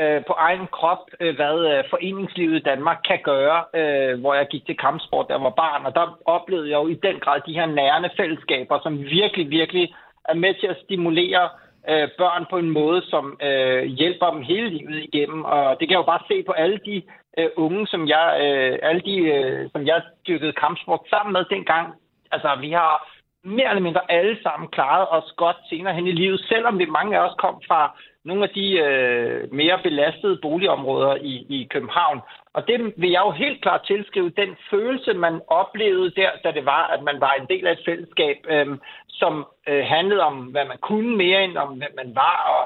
[0.00, 4.46] øh, på egen krop, øh, hvad øh, foreningslivet i Danmark kan gøre, øh, hvor jeg
[4.50, 7.58] gik til kampsport, der var barn, og der oplevede jeg jo i den grad de
[7.58, 9.94] her nærende fællesskaber, som virkelig, virkelig
[10.28, 11.48] er med til at stimulere
[11.90, 15.44] øh, børn på en måde, som øh, hjælper dem hele livet igennem.
[15.44, 17.02] Og det kan jeg jo bare se på alle de
[17.38, 21.94] øh, unge, som jeg, øh, alle de, øh, som jeg dyrkede kampsport sammen med dengang.
[22.32, 23.15] Altså, vi har
[23.46, 27.16] mere eller mindre alle sammen klaret os godt senere hen i livet, selvom vi mange
[27.16, 32.20] af os kom fra nogle af de øh, mere belastede boligområder i, i København.
[32.52, 36.64] Og det vil jeg jo helt klart tilskrive den følelse, man oplevede der, da det
[36.64, 38.78] var, at man var en del af et fællesskab, øh,
[39.08, 42.62] som øh, handlede om, hvad man kunne mere end om, hvad man var, og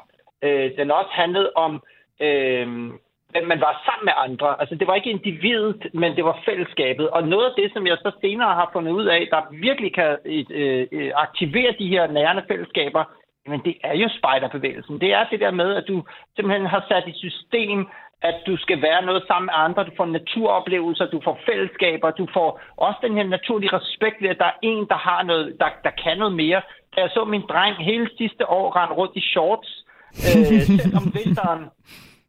[0.48, 1.82] øh, den også handlede om
[2.20, 2.90] øh,
[3.34, 4.60] men man var sammen med andre.
[4.60, 7.10] Altså, det var ikke individet, men det var fællesskabet.
[7.10, 10.16] Og noget af det, som jeg så senere har fundet ud af, der virkelig kan
[10.24, 13.04] øh, øh, aktivere de her nærende fællesskaber,
[13.46, 15.00] men det er jo spejderbevægelsen.
[15.00, 16.04] Det er det der med, at du
[16.36, 17.88] simpelthen har sat i system,
[18.22, 22.26] at du skal være noget sammen med andre, du får naturoplevelser, du får fællesskaber, du
[22.32, 25.68] får også den her naturlige respekt ved, at der er en, der har noget, der,
[25.84, 26.62] der kan noget mere.
[26.96, 29.84] Da jeg så min dreng hele sidste år rende rundt i shorts,
[30.28, 31.64] øh, selv om vinteren,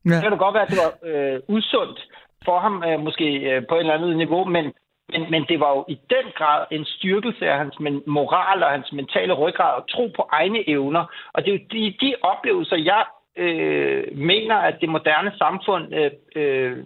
[0.06, 0.16] Ja.
[0.16, 2.00] Det kan godt være, at det var øh, usundt
[2.46, 4.74] for ham, øh, måske øh, på et eller andet niveau, men,
[5.12, 7.76] men, men det var jo i den grad en styrkelse af hans
[8.08, 11.04] moral og hans mentale ryggrad og tro på egne evner.
[11.34, 13.04] Og det er jo de, de oplevelser, jeg
[13.38, 16.78] øh, mener, at det moderne samfund øh, øh,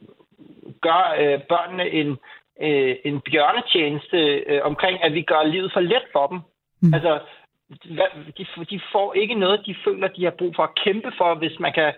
[0.82, 2.17] gør øh, børnene en,
[2.62, 6.39] øh, en bjørnetjeneste øh, omkring, at vi gør livet for let for dem.
[6.82, 6.93] Mm.
[6.93, 7.19] Altså,
[8.38, 11.60] de, de får ikke noget, de føler, de har brug for at kæmpe for, hvis
[11.60, 11.93] man kan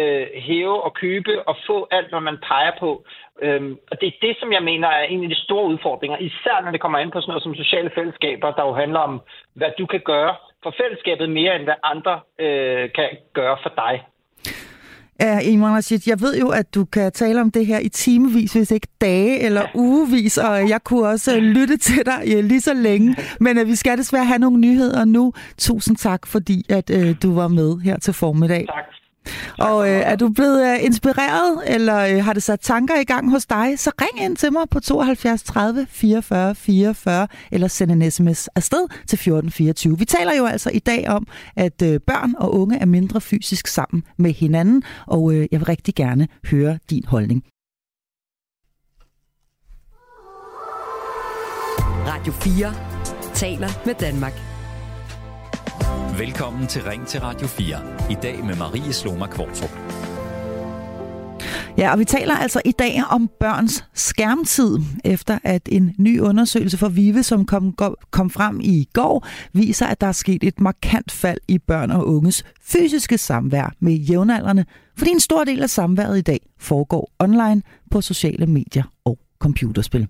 [0.00, 3.04] øh, hæve og købe og få alt, hvad man peger på.
[3.42, 6.56] Øhm, og det er det, som jeg mener er en af de store udfordringer, især
[6.64, 9.20] når det kommer ind på sådan noget som sociale fællesskaber, der jo handler om,
[9.54, 13.94] hvad du kan gøre for fællesskabet mere, end hvad andre øh, kan gøre for dig.
[15.20, 18.52] Ja, Imran Rashid, jeg ved jo, at du kan tale om det her i timevis,
[18.52, 22.60] hvis ikke dage eller ugevis, og jeg kunne også øh, lytte til dig ja, lige
[22.60, 23.16] så længe.
[23.40, 25.32] Men uh, vi skal desværre have nogle nyheder nu.
[25.58, 28.66] Tusind tak, fordi at uh, du var med her til formiddag.
[28.66, 28.91] Tak.
[29.58, 33.30] Og øh, er du blevet øh, inspireret, eller øh, har det sat tanker i gang
[33.30, 38.10] hos dig, så ring ind til mig på 72 30 44 44, eller send en
[38.10, 39.98] sms afsted til 1424.
[39.98, 43.66] Vi taler jo altså i dag om, at øh, børn og unge er mindre fysisk
[43.66, 47.42] sammen med hinanden, og øh, jeg vil rigtig gerne høre din holdning.
[52.06, 52.74] Radio 4
[53.34, 54.51] taler med Danmark.
[56.18, 58.10] Velkommen til Ring til Radio 4.
[58.10, 59.70] I dag med Marie Sloma Kvartrup.
[61.78, 66.78] Ja, og vi taler altså i dag om børns skærmtid, efter at en ny undersøgelse
[66.78, 67.74] for VIVE, som kom,
[68.10, 72.06] kom frem i går, viser, at der er sket et markant fald i børn og
[72.06, 74.64] unges fysiske samvær med jævnaldrende,
[74.98, 80.08] fordi en stor del af samværet i dag foregår online på sociale medier og computerspil.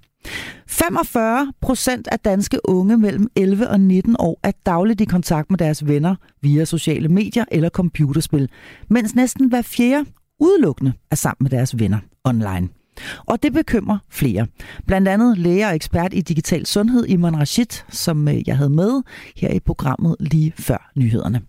[0.67, 5.59] 45 procent af danske unge mellem 11 og 19 år er dagligt i kontakt med
[5.59, 8.49] deres venner via sociale medier eller computerspil,
[8.89, 10.05] mens næsten hver fjerde
[10.41, 12.69] udelukkende er sammen med deres venner online.
[13.27, 14.47] Og det bekymrer flere.
[14.87, 19.03] Blandt andet læger og ekspert i digital sundhed Iman Rashid, som øh, jeg havde med
[19.37, 21.41] her i programmet lige før nyhederne.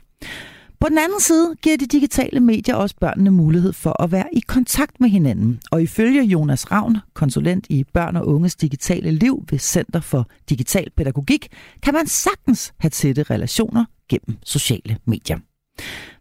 [0.84, 4.40] På den anden side giver de digitale medier også børnene mulighed for at være i
[4.40, 5.62] kontakt med hinanden.
[5.72, 10.90] Og ifølge Jonas Ravn, konsulent i børn og unges digitale liv ved Center for Digital
[10.98, 11.48] Pædagogik,
[11.84, 15.40] kan man sagtens have tætte relationer gennem sociale medier.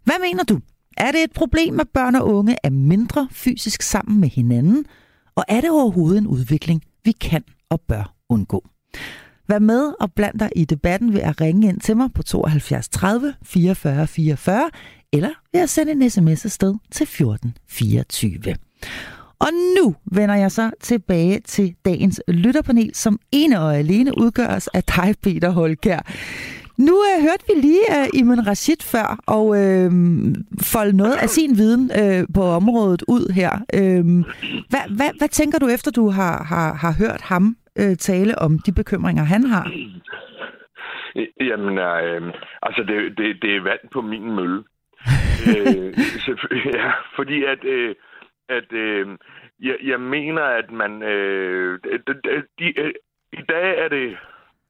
[0.05, 0.61] Hvad mener du?
[0.97, 4.85] Er det et problem, at børn og unge er mindre fysisk sammen med hinanden?
[5.35, 8.65] Og er det overhovedet en udvikling, vi kan og bør undgå?
[9.53, 12.89] Vær med og bland dig i debatten ved at ringe ind til mig på 72
[12.89, 14.71] 30 44 44,
[15.13, 18.55] eller ved at sende en sms afsted til 14 24.
[19.39, 24.85] Og nu vender jeg så tilbage til dagens lytterpanel, som ene og alene udgøres af
[24.85, 26.13] dig, Peter Holkær.
[26.77, 29.93] Nu øh, hørte vi lige øh, Iman Rashid før, og øh,
[30.61, 33.59] folde noget af sin viden øh, på området ud her.
[33.75, 34.05] Øh,
[34.69, 38.59] hvad, hvad, hvad tænker du efter, du har, har, har hørt ham uh, tale om
[38.59, 39.73] de bekymringer, han har?
[41.49, 44.65] Jamen, uh, altså, det, det, det er vand på min mølle.
[45.49, 45.91] uh,
[46.75, 47.95] ja, fordi at, uh,
[48.49, 49.17] at uh,
[49.61, 51.03] jeg, jeg mener, at man...
[51.03, 52.91] Uh, de, de, uh,
[53.33, 54.17] I dag er det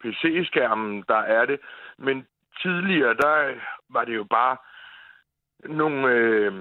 [0.02, 1.60] PC-skærmen, der er det.
[1.98, 2.26] Men
[2.62, 3.54] tidligere, der
[3.90, 4.56] var det jo bare
[5.68, 6.08] nogle...
[6.08, 6.52] Øh,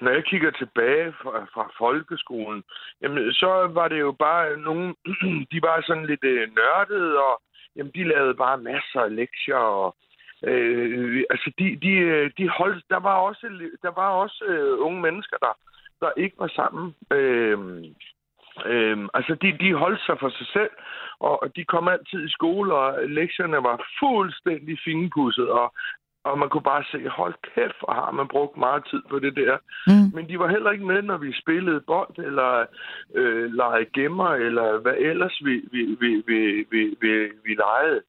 [0.00, 2.64] når jeg kigger tilbage fra, fra folkeskolen,
[3.02, 4.94] jamen, så var det jo bare nogle...
[5.52, 7.42] de var sådan lidt øh, nørdede, og
[7.76, 9.96] jamen, de lavede bare masser af lektier, og
[10.44, 12.84] øh, altså, de, de, øh, de holdt...
[12.90, 15.58] Der var også, der var også øh, unge mennesker, der,
[16.00, 16.94] der ikke var sammen.
[17.12, 17.58] Øh,
[18.64, 20.70] Øhm, altså, de, de holdt sig for sig selv,
[21.20, 25.74] og de kom altid i skole, og lektierne var fuldstændig finpudset, og
[26.28, 29.36] og man kunne bare se, hold kæft, hvor har man brugt meget tid på det
[29.36, 29.56] der.
[29.86, 30.08] Mm.
[30.14, 32.66] Men de var heller ikke med, når vi spillede bold, eller
[33.14, 37.12] øh, legede gemmer, eller hvad ellers vi, vi, vi, vi, vi, vi,
[37.44, 38.02] vi legede.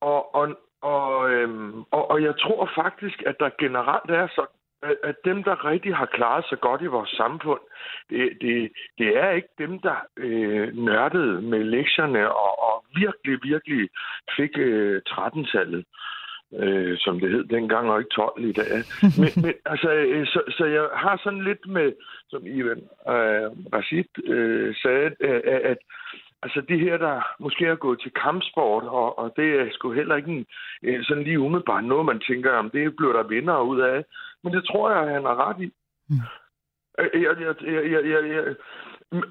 [0.00, 0.46] Og, og,
[0.82, 4.46] og, øhm, og, og jeg tror faktisk, at der generelt er så
[4.82, 7.60] at dem, der rigtig har klaret sig godt i vores samfund,
[8.10, 13.88] det, det, det er ikke dem, der øh, nørdede med lektierne og, og virkelig, virkelig
[14.36, 15.84] fik øh, 13-tallet,
[16.54, 18.66] øh, som det hed dengang, og ikke 12 i dag.
[19.20, 21.92] Men, men altså, øh, så, så jeg har sådan lidt med,
[22.28, 22.82] som Ivan
[23.14, 25.78] øh, Rashid øh, sagde, øh, at
[26.42, 30.16] Altså de her, der måske er gået til kampsport, og, og det er sgu heller
[30.16, 30.44] ikke
[30.82, 34.04] en, sådan lige umiddelbart noget, man tænker, om det bliver der vinder ud af.
[34.44, 35.72] Men det tror jeg, han har ret i.
[36.08, 36.16] Mm.
[36.98, 38.54] Jeg, jeg, jeg, jeg, jeg, jeg,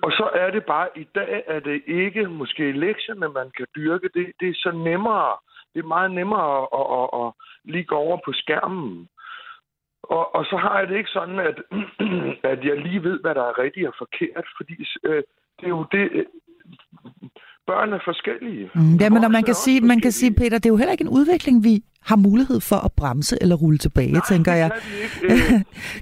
[0.01, 4.09] og så er det bare, i dag er det ikke måske lektierne, man kan dyrke.
[4.13, 5.37] Det, det er så nemmere.
[5.77, 7.29] Det er meget nemmere at, at, at, at
[7.71, 9.07] lige gå over på skærmen.
[10.03, 11.57] Og, og så har jeg det ikke sådan, at,
[12.51, 15.23] at jeg lige ved, hvad der er rigtigt og forkert, fordi øh,
[15.57, 16.25] det er jo det,
[17.67, 18.69] børn er forskellige.
[18.75, 21.07] Mm, ja, men man kan, sige, man kan sige, Peter, det er jo heller ikke
[21.09, 21.73] en udvikling, vi
[22.07, 24.71] har mulighed for at bremse eller rulle tilbage, Nej, tænker jeg.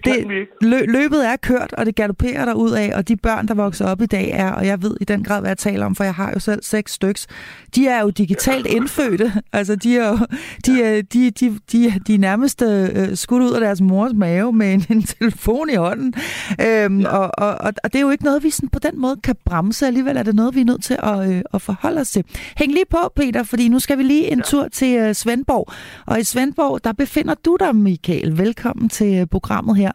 [0.06, 3.15] Det, øh, det, lø- løbet er kørt, og det galopperer der ud af, og de
[3.18, 5.58] børn, der vokser op i dag er, og jeg ved i den grad, hvad jeg
[5.58, 7.28] taler om, for jeg har jo selv seks styks,
[7.76, 9.34] de er jo digitalt indfødte.
[9.54, 10.18] Altså, de er jo
[10.65, 14.54] de, er, de, de, de, de er nærmest øh, skudt ud af deres mors mave
[14.54, 16.13] med en, en telefon i hånden.
[16.62, 17.08] Øhm, ja.
[17.08, 19.36] og, og, og, og det er jo ikke noget, vi sådan på den måde kan
[19.46, 19.88] bremse.
[19.88, 22.24] Alligevel er det noget, vi er nødt til at, øh, at forholde os til.
[22.58, 24.44] Hæng lige på, Peter, fordi nu skal vi lige en ja.
[24.44, 25.72] tur til øh, Svendborg.
[26.08, 28.38] Og i Svendborg, der befinder du dig, Michael.
[28.38, 29.91] Velkommen til øh, programmet her.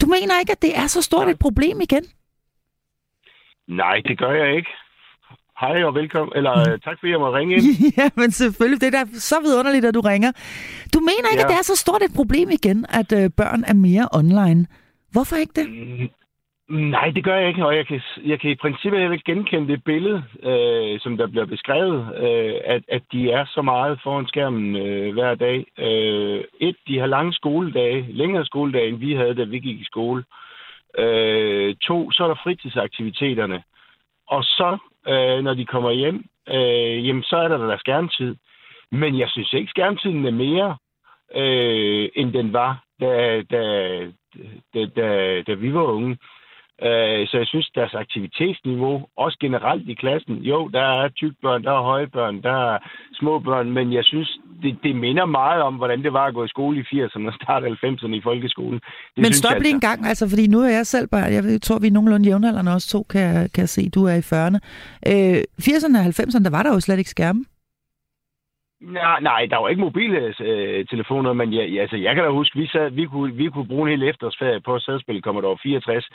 [0.00, 2.04] Du mener ikke, at det er så stort et problem igen?
[3.68, 4.70] Nej, det gør jeg ikke.
[5.60, 6.80] Hej og velkommen, eller mm.
[6.80, 7.64] tak fordi jeg må ringe ind.
[7.98, 10.32] ja, men selvfølgelig, det er da så vidunderligt, at du ringer.
[10.94, 11.46] Du mener ikke, ja.
[11.46, 14.66] at det er så stort et problem igen, at øh, børn er mere online.
[15.12, 15.68] Hvorfor ikke det?
[15.70, 16.08] Mm,
[16.68, 19.72] Nej, det gør jeg ikke, og jeg kan, jeg kan i princippet heller ikke genkende
[19.72, 24.26] det billede, øh, som der bliver beskrevet, øh, at, at de er så meget foran
[24.26, 25.66] skærmen øh, hver dag.
[25.78, 29.84] Øh, et, de har lange skoledage, længere skoledage, end vi havde, da vi gik i
[29.84, 30.24] skole.
[30.98, 33.62] Øh, to, så er der fritidsaktiviteterne.
[34.28, 38.36] Og så, øh, når de kommer hjem, øh, jamen, så er der der skærmtid.
[38.90, 40.76] Men jeg synes ikke, skærmtiden er mere,
[41.34, 43.62] øh, end den var, da, da,
[44.74, 46.10] da, da, da vi var unge.
[46.10, 46.35] Øh,
[47.30, 51.82] så jeg synes, deres aktivitetsniveau, også generelt i klassen, jo, der er tykbørn, der er
[51.82, 52.78] højbørn, der er
[53.14, 56.44] små børn, men jeg synes, det, det minder meget om, hvordan det var at gå
[56.44, 58.80] i skole i 80'erne og starte 90'erne i folkeskolen.
[59.14, 61.78] Det men stop lige en gang, altså, fordi nu er jeg selv bare, jeg tror,
[61.78, 64.58] vi er nogenlunde jævnaldrende også to, kan, kan se, du er i 40'erne.
[65.12, 67.44] Øh, 80'erne og 90'erne, der var der jo slet ikke skærme.
[68.86, 72.58] Nej, nej, der var ikke mobile øh, telefoner, men ja, altså, jeg kan da huske,
[72.58, 76.08] vi, sad, vi, kunne, vi kunne bruge en hel efterårsferie på at sædspille Commodore 64.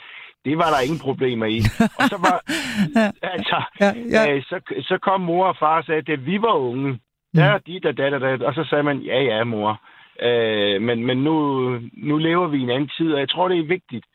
[0.44, 1.58] Det var der ingen problemer i.
[1.98, 2.36] Og så var,
[2.96, 3.10] ja.
[3.22, 4.34] altså, ja, ja.
[4.34, 6.98] Øh, så, så kom mor og far og sagde, at vi var unge,
[7.34, 9.80] der er de, der, der, der, og så sagde man, ja, ja, mor.
[10.22, 11.36] Øh, men men nu,
[11.92, 14.06] nu lever vi i en anden tid, og jeg tror, det er vigtigt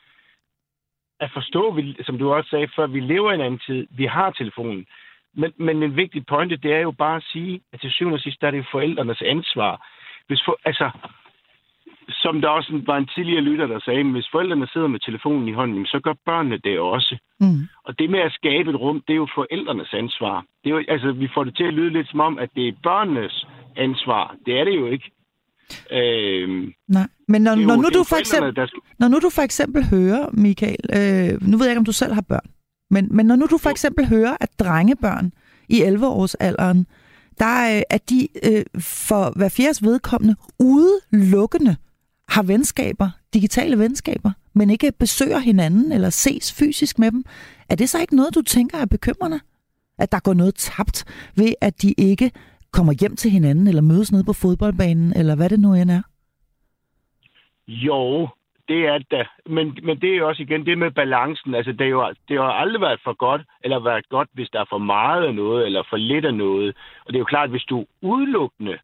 [1.20, 3.88] at forstå, som du også sagde før, vi lever i en anden tid.
[3.91, 4.86] Vi har telefonen.
[5.38, 8.19] Men, men en vigtig pointe, det er jo bare at sige, at til syvende og
[8.19, 9.73] sidst, der er det forældrenes ansvar.
[10.28, 10.89] Hvis for, altså,
[12.10, 15.54] som der også var en tidligere lytter, der sagde, hvis forældrene sidder med telefonen i
[15.54, 17.17] hånden, så gør børnene det også.
[17.39, 17.62] Mm.
[17.84, 20.45] Og det med at skabe et rum, det er jo forældrenes ansvar.
[20.63, 22.67] Det er jo, altså, vi får det til at lyde lidt som om, at det
[22.67, 24.36] er børnenes ansvar.
[24.45, 25.12] Det er det jo ikke.
[25.91, 28.67] Øhm, Nej, men når, jo, når, nu du for eksempel, der...
[29.00, 32.13] når nu du for eksempel hører, Michael, øh, nu ved jeg ikke, om du selv
[32.13, 32.50] har børn,
[32.89, 35.32] men, men når nu du for eksempel hører, at drengebørn
[35.69, 36.86] i 11-årsalderen,
[37.39, 41.76] der øh, er de øh, for hver fjerdes vedkommende udelukkende
[42.30, 47.23] har venskaber, digitale venskaber, men ikke besøger hinanden eller ses fysisk med dem.
[47.69, 49.39] Er det så ikke noget, du tænker er bekymrende?
[50.00, 52.32] At der går noget tabt ved, at de ikke
[52.71, 56.02] kommer hjem til hinanden eller mødes nede på fodboldbanen, eller hvad det nu end er?
[57.67, 58.28] Jo,
[58.67, 59.27] det er det.
[59.45, 61.56] Men, men det er jo også igen det med balancen.
[61.56, 64.60] Altså, det, er jo, det har aldrig været for godt, eller været godt, hvis der
[64.60, 66.75] er for meget af noget, eller for lidt af noget.
[67.06, 68.77] Og det er jo klart, hvis du udelukkende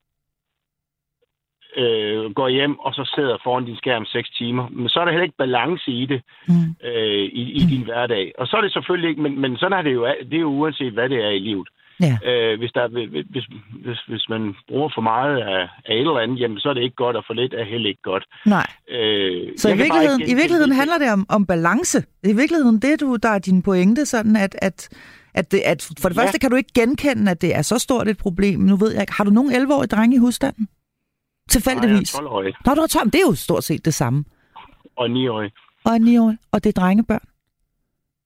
[1.75, 5.11] øh, går hjem, og så sidder foran din skærm 6 timer, men så er der
[5.11, 6.75] heller ikke balance i det mm.
[6.83, 8.31] øh, i, i din hverdag.
[8.37, 10.47] Og så er det selvfølgelig ikke, men, men sådan er det jo, det er jo
[10.49, 11.67] uanset, hvad det er i livet.
[12.11, 12.17] Ja.
[12.31, 12.87] Øh, hvis, der,
[13.33, 13.45] hvis,
[13.85, 16.83] hvis, hvis man bruger for meget af, af et eller andet, jamen, så er det
[16.83, 18.25] ikke godt, og for lidt er heller ikke godt.
[18.45, 18.67] Nej.
[18.89, 21.97] Øh, så i virkeligheden, i virkeligheden handler det om, om balance.
[22.23, 24.89] I virkeligheden, det du, der er din pointe, sådan at, at,
[25.33, 26.21] at, det, at for det ja.
[26.21, 28.59] første kan du ikke genkende, at det er så stort et problem.
[28.59, 30.67] Nu ved jeg ikke, har du nogen 11-årige drenge i husstanden?
[31.49, 32.13] Tilfældigvis?
[32.13, 32.53] Nej, jeg er 12-årig.
[32.65, 34.25] Nå, du er 12, det er jo stort set det samme.
[34.97, 35.51] Og 9-årig.
[35.85, 36.37] Og 9-årig.
[36.51, 37.27] Og det er drengebørn?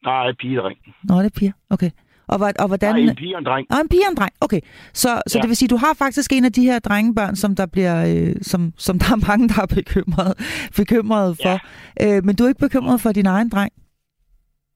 [0.04, 0.78] Nej, pigedreng.
[1.04, 1.52] Nå, det er piger.
[1.70, 1.92] Okay.
[2.28, 2.96] Og, og hvordan...
[2.96, 3.68] Nej, en pige og en dreng.
[3.74, 4.62] Og en pige og en dreng, okay.
[4.94, 5.42] Så, så ja.
[5.42, 8.36] det vil sige, du har faktisk en af de her drengebørn, som der bliver, øh,
[8.42, 10.34] som, som der er mange, der er bekymret,
[10.80, 11.56] bekymret for.
[12.04, 12.18] Ja.
[12.18, 13.72] Øh, men du er ikke bekymret for din egen dreng?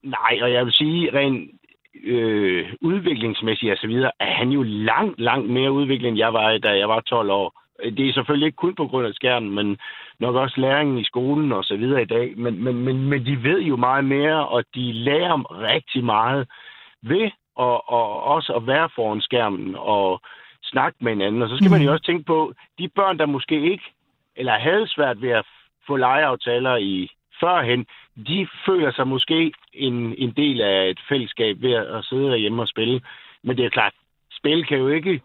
[0.04, 1.50] Nej, og jeg vil sige, rent
[2.04, 6.58] øh, udviklingsmæssigt og så videre, er han jo langt, langt mere udviklet, end jeg var,
[6.58, 7.62] da jeg var 12 år.
[7.84, 9.76] Det er selvfølgelig ikke kun på grund af skærmen, men
[10.20, 12.34] nok også læringen i skolen og så videre i dag.
[12.36, 16.48] Men, men, men, men de ved jo meget mere, og de lærer rigtig meget
[17.02, 20.20] ved og, og også at være foran skærmen og
[20.62, 21.42] snakke med hinanden.
[21.42, 21.72] Og så skal mm.
[21.72, 23.84] man jo også tænke på, de børn, der måske ikke,
[24.36, 25.46] eller havde svært ved at
[25.86, 27.10] få legeaftaler i
[27.40, 27.86] førhen,
[28.26, 32.68] de føler sig måske en, en del af et fællesskab ved at sidde derhjemme og
[32.68, 33.00] spille.
[33.42, 33.92] Men det er klart,
[34.30, 35.20] spil kan jo ikke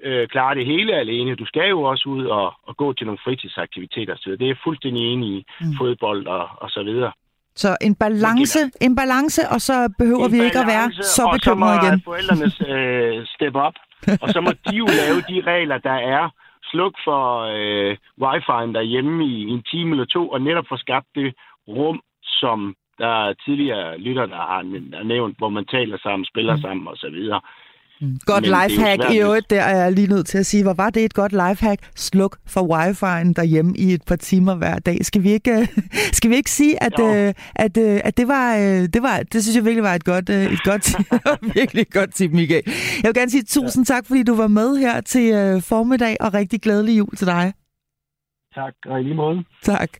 [0.00, 1.34] øh, klare det hele alene.
[1.34, 4.16] Du skal jo også ud og, og gå til nogle fritidsaktiviteter.
[4.16, 5.66] Så det er fuldstændig enig i mm.
[5.78, 7.12] fodbold og, og så videre.
[7.56, 11.76] Så en balance, en balance, og så behøver en vi ikke at være så bekymrede
[11.82, 11.94] igen.
[11.94, 13.76] Og så må forældrene øh, steppe op,
[14.22, 16.30] og så må de jo lave de regler, der er,
[16.70, 17.22] sluk for
[17.56, 17.92] øh,
[18.24, 21.34] wifi'en derhjemme i en time eller to, og netop få skabt det
[21.68, 24.62] rum, som der er tidligere lytter, der har
[25.04, 26.62] nævnt, hvor man taler sammen, spiller mm.
[26.62, 27.18] sammen osv.
[28.26, 30.62] Godt lifehack i øvrigt, der er jeg lige nødt til at sige.
[30.62, 31.80] Hvor var det et godt lifehack?
[31.96, 34.98] Sluk for wifi'en derhjemme i et par timer hver dag.
[35.04, 35.68] Skal vi ikke,
[36.18, 39.42] skal vi ikke sige, at, øh, at, øh, at det, var, øh, det var, det
[39.42, 40.96] synes jeg virkelig var et godt, et godt tip.
[41.54, 42.62] virkelig et godt tip, Michael.
[43.02, 46.60] Jeg vil gerne sige tusind tak, fordi du var med her til formiddag, og rigtig
[46.60, 47.52] glædelig jul til dig.
[48.54, 49.44] Tak, og i lige måde.
[49.62, 49.90] Tak.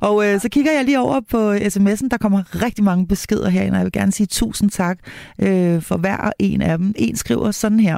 [0.00, 2.08] Og øh, så kigger jeg lige over på øh, sms'en.
[2.10, 4.98] Der kommer rigtig mange beskeder herinde, og jeg vil gerne sige tusind tak
[5.38, 6.94] øh, for hver en af dem.
[6.96, 7.96] En skriver sådan her.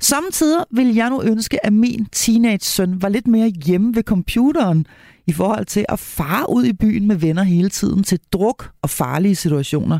[0.00, 4.86] Samtidig vil jeg nu ønske, at min teenage-søn var lidt mere hjemme ved computeren
[5.26, 8.90] i forhold til at fare ud i byen med venner hele tiden til druk og
[8.90, 9.98] farlige situationer.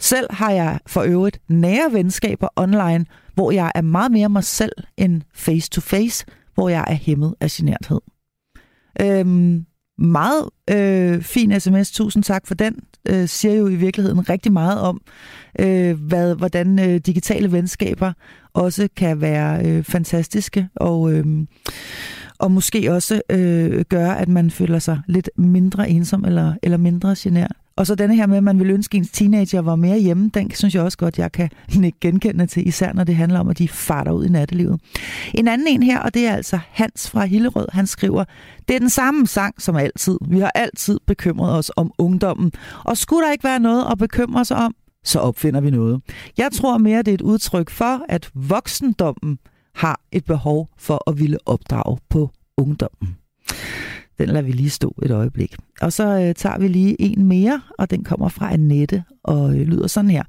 [0.00, 4.72] Selv har jeg for øvrigt nære venskaber online, hvor jeg er meget mere mig selv
[4.96, 8.00] end face-to-face, hvor jeg er hæmmet af generthed.
[9.00, 9.66] Øhm,
[9.98, 12.76] meget øh, fin sms, tusind tak for den,
[13.08, 15.00] øh, siger jo i virkeligheden rigtig meget om,
[15.58, 18.12] øh, hvad, hvordan øh, digitale venskaber
[18.52, 21.26] også kan være øh, fantastiske, og, øh,
[22.38, 27.14] og måske også øh, gøre, at man føler sig lidt mindre ensom eller, eller mindre
[27.18, 27.56] genert.
[27.76, 30.30] Og så denne her med, at man vil ønske, at ens teenager var mere hjemme,
[30.34, 31.50] den synes jeg også godt, jeg kan
[31.84, 34.80] ikke genkende til, især når det handler om, at de farter ud i nattelivet.
[35.34, 38.24] En anden en her, og det er altså Hans fra Hillerød, han skriver,
[38.68, 40.18] det er den samme sang som altid.
[40.28, 42.52] Vi har altid bekymret os om ungdommen.
[42.84, 46.02] Og skulle der ikke være noget at bekymre sig om, så opfinder vi noget.
[46.38, 49.38] Jeg tror mere, det er et udtryk for, at voksendommen
[49.74, 53.16] har et behov for at ville opdrage på ungdommen.
[54.18, 55.56] Den lader vi lige stå et øjeblik.
[55.80, 59.60] Og så øh, tager vi lige en mere, og den kommer fra Annette og øh,
[59.60, 60.22] lyder sådan her.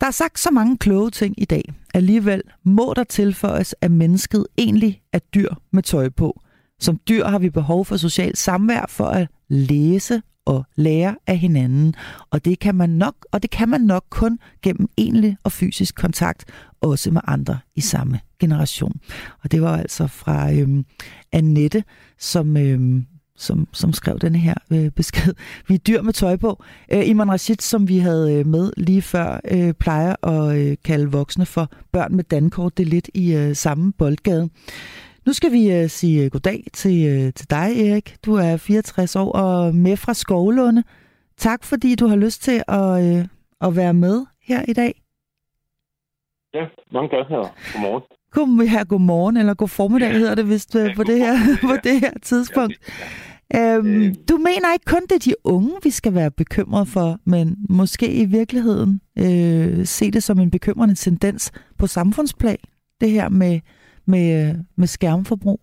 [0.00, 1.72] Der er sagt så mange kloge ting i dag.
[1.94, 6.40] Alligevel må der tilføjes, at mennesket egentlig er dyr med tøj på.
[6.80, 11.94] Som dyr har vi behov for socialt samvær for at læse og lære af hinanden.
[12.30, 15.94] Og det kan man nok, og det kan man nok kun gennem egentlig og fysisk
[15.94, 16.44] kontakt,
[16.80, 19.00] også med andre i samme generation.
[19.42, 20.84] Og det var altså fra øhm,
[21.32, 21.84] Annette,
[22.18, 23.06] som øhm,
[23.42, 25.34] som, som skrev denne her øh, besked.
[25.68, 26.62] Vi er dyr med tøj på.
[26.92, 31.12] Øh, Iman Rashid, som vi havde øh, med lige før, øh, plejer at øh, kalde
[31.12, 32.78] voksne for børn med dankort.
[32.78, 34.48] Det er lidt i øh, samme boldgade.
[35.26, 38.16] Nu skal vi øh, sige goddag til, øh, til dig, Erik.
[38.26, 40.84] Du er 64 år og med fra Skovlunde.
[41.36, 43.24] Tak, fordi du har lyst til at, øh,
[43.60, 45.02] at være med her i dag.
[46.54, 47.54] Ja, mange tak her.
[47.72, 48.02] Godmorgen.
[48.32, 50.18] God, her, godmorgen, eller god formiddag ja.
[50.18, 51.34] hedder det vist øh, ja, på, det her,
[51.68, 52.78] på det her tidspunkt.
[52.98, 53.04] Ja,
[53.58, 54.14] øhm, øh.
[54.30, 58.06] Du mener ikke kun, det er de unge, vi skal være bekymret for, men måske
[58.22, 62.62] i virkeligheden øh, se det som en bekymrende tendens på samfundsplan,
[63.00, 63.60] det her med,
[64.06, 65.60] med, med skærmforbrug?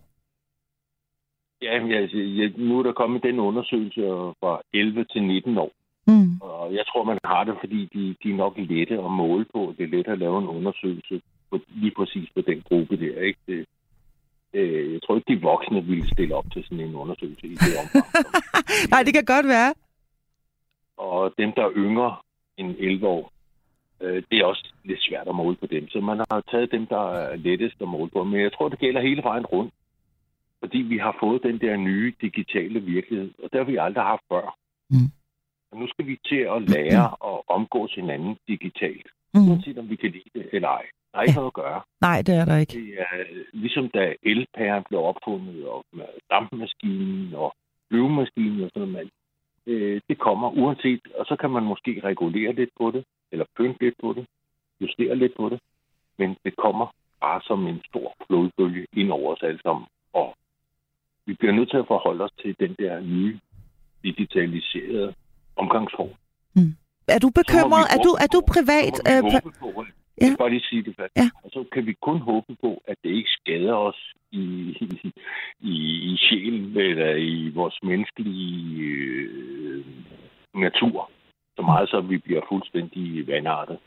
[1.62, 4.00] Ja, jeg, nu er der kommet den undersøgelse
[4.40, 5.72] fra 11 til 19 år.
[6.06, 6.40] Mm.
[6.40, 9.74] Og jeg tror, man har det, fordi de, de er nok lette at måle på.
[9.78, 11.20] Det er let at lave en undersøgelse
[11.50, 13.20] på, lige præcis på den gruppe der.
[13.20, 13.40] Ikke?
[13.46, 13.66] Det,
[14.54, 17.74] øh, jeg tror ikke, de voksne ville stille op til sådan en undersøgelse i det
[17.82, 18.06] omfang.
[18.92, 19.74] Nej, det kan godt være.
[20.96, 22.16] Og dem, der er yngre
[22.56, 23.32] end 11 år,
[24.00, 25.88] øh, det er også lidt svært at måle på dem.
[25.88, 28.24] Så man har taget dem, der er lettest at måle på.
[28.24, 29.74] Men jeg tror, det gælder hele vejen rundt.
[30.60, 34.22] Fordi vi har fået den der nye digitale virkelighed, og det har vi aldrig haft
[34.28, 34.56] før.
[34.90, 35.10] Mm.
[35.70, 39.06] Og nu skal vi til at lære at omgås hinanden digitalt.
[39.34, 39.48] Mm.
[39.48, 40.86] Uanset om vi kan lide det eller ej.
[41.12, 41.80] Der er ikke noget at gøre.
[42.00, 42.72] Nej, det er der ikke.
[42.72, 45.84] Det er ligesom da elpæren blev opfundet, og
[46.30, 47.54] dampmaskinen og
[47.88, 49.10] flyvemaskinen og sådan noget.
[49.66, 53.84] Øh, det kommer uanset, og så kan man måske regulere lidt på det, eller pynte
[53.84, 54.26] lidt på det,
[54.80, 55.60] justere lidt på det,
[56.18, 56.86] men det kommer
[57.20, 59.86] bare som en stor flodbølge ind over os alle sammen.
[60.12, 60.34] Og
[61.26, 63.40] vi bliver nødt til at forholde os til den der nye
[64.04, 65.14] digitaliserede
[65.56, 66.14] omgangsform.
[66.54, 66.74] Mm.
[67.08, 67.86] Er du bekymret?
[67.94, 68.94] Er du, er du privat?
[69.24, 69.84] Vi på,
[70.20, 70.24] Ja.
[70.24, 71.12] Jeg kan bare lige sige det først.
[71.16, 71.28] Ja.
[71.44, 74.00] Og så kan vi kun håbe på, at det ikke skader os
[74.32, 74.44] i,
[75.72, 75.74] i,
[76.10, 79.84] i sjælen eller i vores menneskelige øh,
[80.54, 81.10] natur.
[81.56, 83.78] Så meget, så vi bliver fuldstændig vandartet.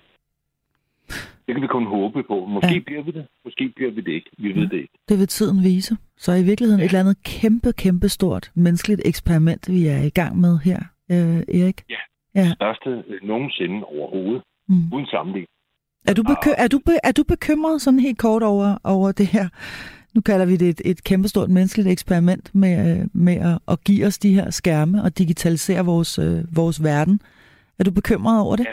[1.46, 2.46] Det kan vi kun håbe på.
[2.46, 2.80] Måske ja.
[2.80, 4.30] bliver vi det, måske bliver vi det ikke.
[4.38, 4.94] Vi ved det ikke.
[5.10, 5.98] Det vil tiden vise.
[6.18, 6.86] Så i virkeligheden ja.
[6.86, 10.80] et eller andet kæmpe, kæmpe stort menneskeligt eksperiment, vi er i gang med her,
[11.12, 11.78] øh, Erik.
[11.90, 12.02] Ja,
[12.36, 12.46] ja.
[12.46, 14.42] det største nogensinde overhovedet.
[14.68, 14.94] Mm.
[14.94, 15.53] Uden sammenligning.
[16.10, 19.28] Er du, beky- er, du be- er du bekymret sådan helt kort over, over det
[19.28, 19.48] her?
[20.16, 24.06] Nu kalder vi det et, et kæmpestort menneskeligt eksperiment med, øh, med at, at give
[24.08, 27.20] os de her skærme og digitalisere vores, øh, vores verden.
[27.80, 28.66] Er du bekymret over det?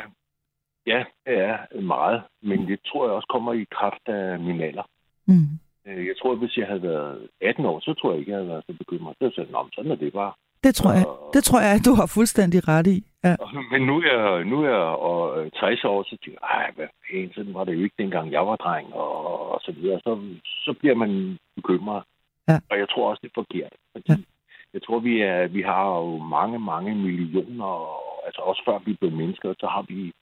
[0.87, 0.95] Ja.
[0.95, 1.39] ja, det
[1.78, 2.22] er meget.
[2.43, 4.87] Men det tror jeg også kommer i kraft af min alder.
[5.26, 5.49] Mm.
[5.87, 8.49] Øh, Jeg tror, hvis jeg havde været 18 år, så tror jeg ikke, jeg havde
[8.49, 9.14] været så bekymret.
[9.22, 10.33] Så sagde jeg, sådan er det bare.
[10.64, 11.04] Det tror jeg,
[11.34, 12.98] det tror jeg, du har fuldstændig ret i.
[13.24, 13.36] Ja.
[13.72, 16.86] Men nu er jeg, nu er jeg og, øh, 60 år, så tænker jeg, hvad
[17.11, 20.00] fanden, sådan var det jo ikke dengang jeg var dreng, og, og så videre.
[20.00, 20.12] Så,
[20.64, 22.02] så bliver man bekymret.
[22.48, 22.58] Ja.
[22.70, 23.72] Og jeg tror også, det er forkert.
[23.92, 24.16] Fordi Ja.
[24.74, 27.72] Jeg tror, vi, er, vi har jo mange, mange millioner,
[28.26, 30.12] altså også før vi blev mennesker, så har vi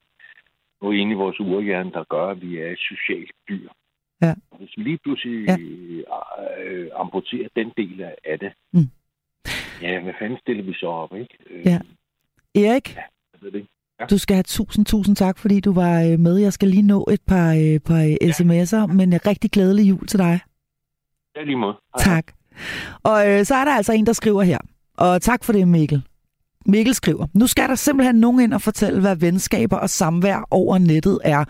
[0.81, 3.69] noget inde i vores urhjerne, der gør, at vi er et socialt dyr.
[4.21, 4.33] Ja.
[4.51, 5.57] Og Hvis vi lige pludselig Ja.
[5.57, 6.63] ja.
[6.63, 8.89] øh, amputerer den del af- af det, Mm.
[9.81, 11.37] Ja, hvad fanden stiller vi så op, ikke?
[11.49, 11.79] Øh, Ja.
[12.55, 13.03] Erik, Jeg
[13.41, 13.69] ved det ikke.
[14.09, 16.37] du skal have tusind, tusind tak, fordi du var øh, med.
[16.37, 20.07] Jeg skal lige nå et par, øh, par øh, sms'er, men en rigtig glædelig jul
[20.07, 20.39] til dig.
[21.35, 21.73] Ja, lige måde.
[21.95, 22.03] Hej.
[22.15, 22.33] Tak.
[23.03, 24.57] Og øh, så er der altså en, der skriver her.
[24.97, 26.01] Og tak for det, Mikkel.
[26.65, 30.77] Mikkel skriver, nu skal der simpelthen nogen ind og fortælle, hvad venskaber og samvær over
[30.77, 31.45] nettet er.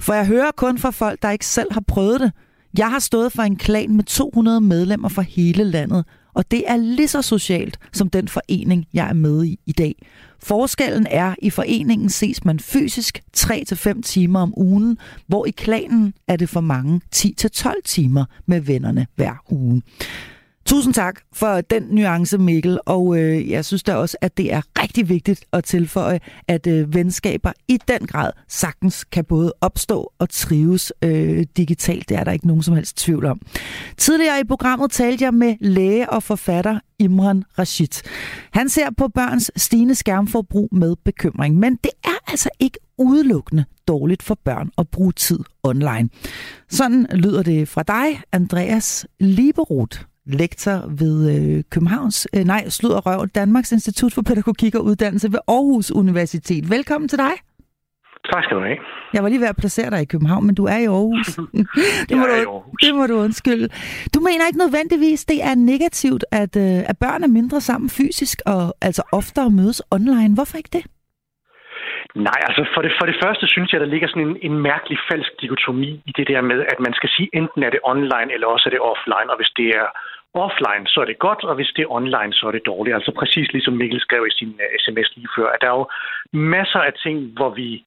[0.00, 2.32] For jeg hører kun fra folk, der ikke selv har prøvet det.
[2.78, 6.04] Jeg har stået for en klan med 200 medlemmer fra hele landet,
[6.34, 9.94] og det er lige så socialt som den forening, jeg er med i i dag.
[10.38, 16.14] Forskellen er, at i foreningen ses man fysisk 3-5 timer om ugen, hvor i klanen
[16.28, 19.82] er det for mange 10-12 timer med vennerne hver uge.
[20.66, 24.62] Tusind tak for den nuance, Mikkel, og øh, jeg synes da også, at det er
[24.82, 30.30] rigtig vigtigt at tilføje, at øh, venskaber i den grad sagtens kan både opstå og
[30.30, 32.08] trives øh, digitalt.
[32.08, 33.40] Det er der ikke nogen som helst tvivl om.
[33.96, 38.02] Tidligere i programmet talte jeg med læge og forfatter Imran Rashid.
[38.52, 44.22] Han ser på børns stigende skærmforbrug med bekymring, men det er altså ikke udelukkende dårligt
[44.22, 46.08] for børn at bruge tid online.
[46.70, 53.06] Sådan lyder det fra dig, Andreas Liberoth lektor ved øh, Københavns, øh, nej, Slud og
[53.06, 56.70] Røv, Danmarks Institut for Pædagogik og Uddannelse ved Aarhus Universitet.
[56.70, 57.34] Velkommen til dig.
[58.32, 58.78] Tak skal du have.
[59.14, 61.26] Jeg var lige ved at placere dig i København, men du er i Aarhus.
[62.08, 62.80] det, må er i du, Aarhus.
[62.82, 63.68] det må du undskylde.
[64.14, 68.36] Du mener ikke nødvendigvis, det er negativt, at, øh, at børn er mindre sammen fysisk
[68.46, 70.34] og altså oftere mødes online.
[70.38, 70.84] Hvorfor ikke det?
[72.28, 74.98] Nej, altså for det, for det første synes jeg, der ligger sådan en, en mærkelig
[75.10, 78.46] falsk dikotomi i det der med, at man skal sige, enten er det online, eller
[78.46, 79.28] også er det offline.
[79.32, 79.86] Og hvis det er
[80.34, 82.94] offline, så er det godt, og hvis det er online, så er det dårligt.
[82.94, 85.86] Altså præcis ligesom Mikkel skrev i sin uh, sms lige før, at der er jo
[86.32, 87.84] masser af ting, hvor vi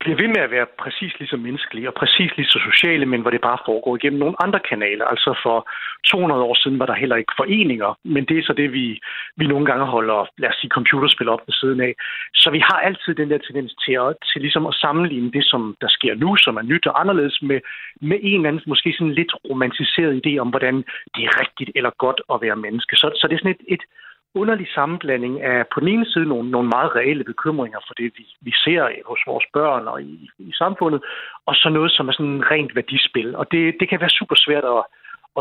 [0.00, 3.20] bliver ved med at være præcis lige så menneskelige og præcis lige så sociale, men
[3.20, 5.04] hvor det bare foregår igennem nogle andre kanaler.
[5.04, 5.68] Altså for
[6.06, 9.00] 200 år siden var der heller ikke foreninger, men det er så det, vi,
[9.36, 11.94] vi nogle gange holder, lad os sige, computerspil op ved siden af.
[12.34, 15.76] Så vi har altid den der tendens til, at, til ligesom at sammenligne det, som
[15.80, 17.60] der sker nu, som er nyt og anderledes, med,
[18.00, 20.76] med en eller anden måske sådan lidt romantiseret idé om, hvordan
[21.14, 22.96] det er rigtigt eller godt at være menneske.
[22.96, 23.84] Så, så det er sådan et, et
[24.34, 28.24] underlig sammenblanding af på den ene side nogle, nogle meget reelle bekymringer for det, vi,
[28.40, 31.00] vi ser hos vores børn og i, i samfundet,
[31.46, 33.36] og så noget, som er sådan rent værdispil.
[33.36, 34.82] Og det, det kan være super svært at,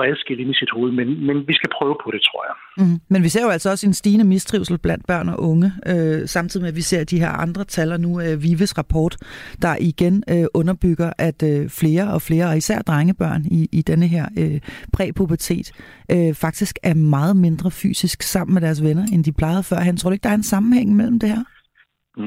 [0.01, 2.55] at adskille ind i sit hoved, men, men vi skal prøve på det, tror jeg.
[2.77, 2.99] Mm.
[3.09, 6.63] Men vi ser jo altså også en stigende mistrivsel blandt børn og unge, øh, samtidig
[6.63, 9.13] med, at vi ser de her andre tal, og nu øh, Vives rapport,
[9.61, 14.07] der igen øh, underbygger, at øh, flere og flere, og især drengebørn i, i denne
[14.07, 14.59] her øh,
[14.93, 15.67] præpubertet,
[16.11, 19.77] øh, faktisk er meget mindre fysisk sammen med deres venner, end de plejede før.
[19.89, 21.43] Han tror du ikke, der er en sammenhæng mellem det her?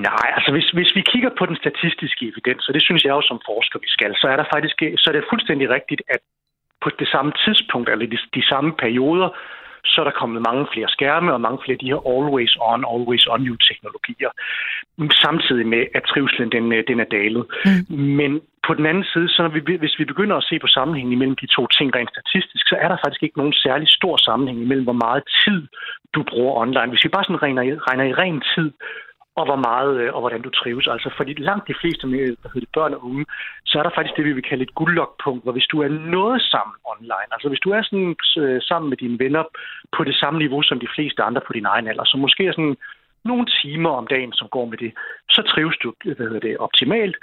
[0.09, 3.23] Nej, altså hvis, hvis vi kigger på den statistiske evidens, og det synes jeg jo
[3.31, 6.23] som forsker, vi skal, så er der faktisk så er det fuldstændig rigtigt, at
[6.83, 9.29] på det samme tidspunkt, eller de, de samme perioder,
[9.85, 12.85] så er der kommet mange flere skærme og mange flere af de her always on,
[12.95, 14.31] always on new teknologier.
[15.25, 17.45] Samtidig med, at trivselen den, øh, den er dalet.
[17.65, 17.97] Mm.
[18.21, 21.13] Men på den anden side, så når vi, hvis vi begynder at se på sammenhængen
[21.13, 24.61] imellem de to ting rent statistisk, så er der faktisk ikke nogen særlig stor sammenhæng
[24.63, 25.61] imellem, hvor meget tid
[26.15, 26.93] du bruger online.
[26.93, 28.71] Hvis vi bare sådan regner, regner i ren tid,
[29.41, 30.87] og hvor meget øh, og hvordan du trives.
[30.95, 33.25] Altså fordi langt de fleste med hvad hedder det, børn og unge,
[33.67, 36.39] så er der faktisk det, vi vil kalde et guldlokpunkt, hvor hvis du er noget
[36.53, 39.45] sammen online, altså hvis du er sådan øh, sammen med dine venner
[39.97, 42.53] på det samme niveau som de fleste andre på din egen alder, så måske er
[42.53, 42.77] sådan
[43.25, 44.93] nogle timer om dagen, som går med det,
[45.31, 47.17] så trives du øh, hvad hedder det, optimalt.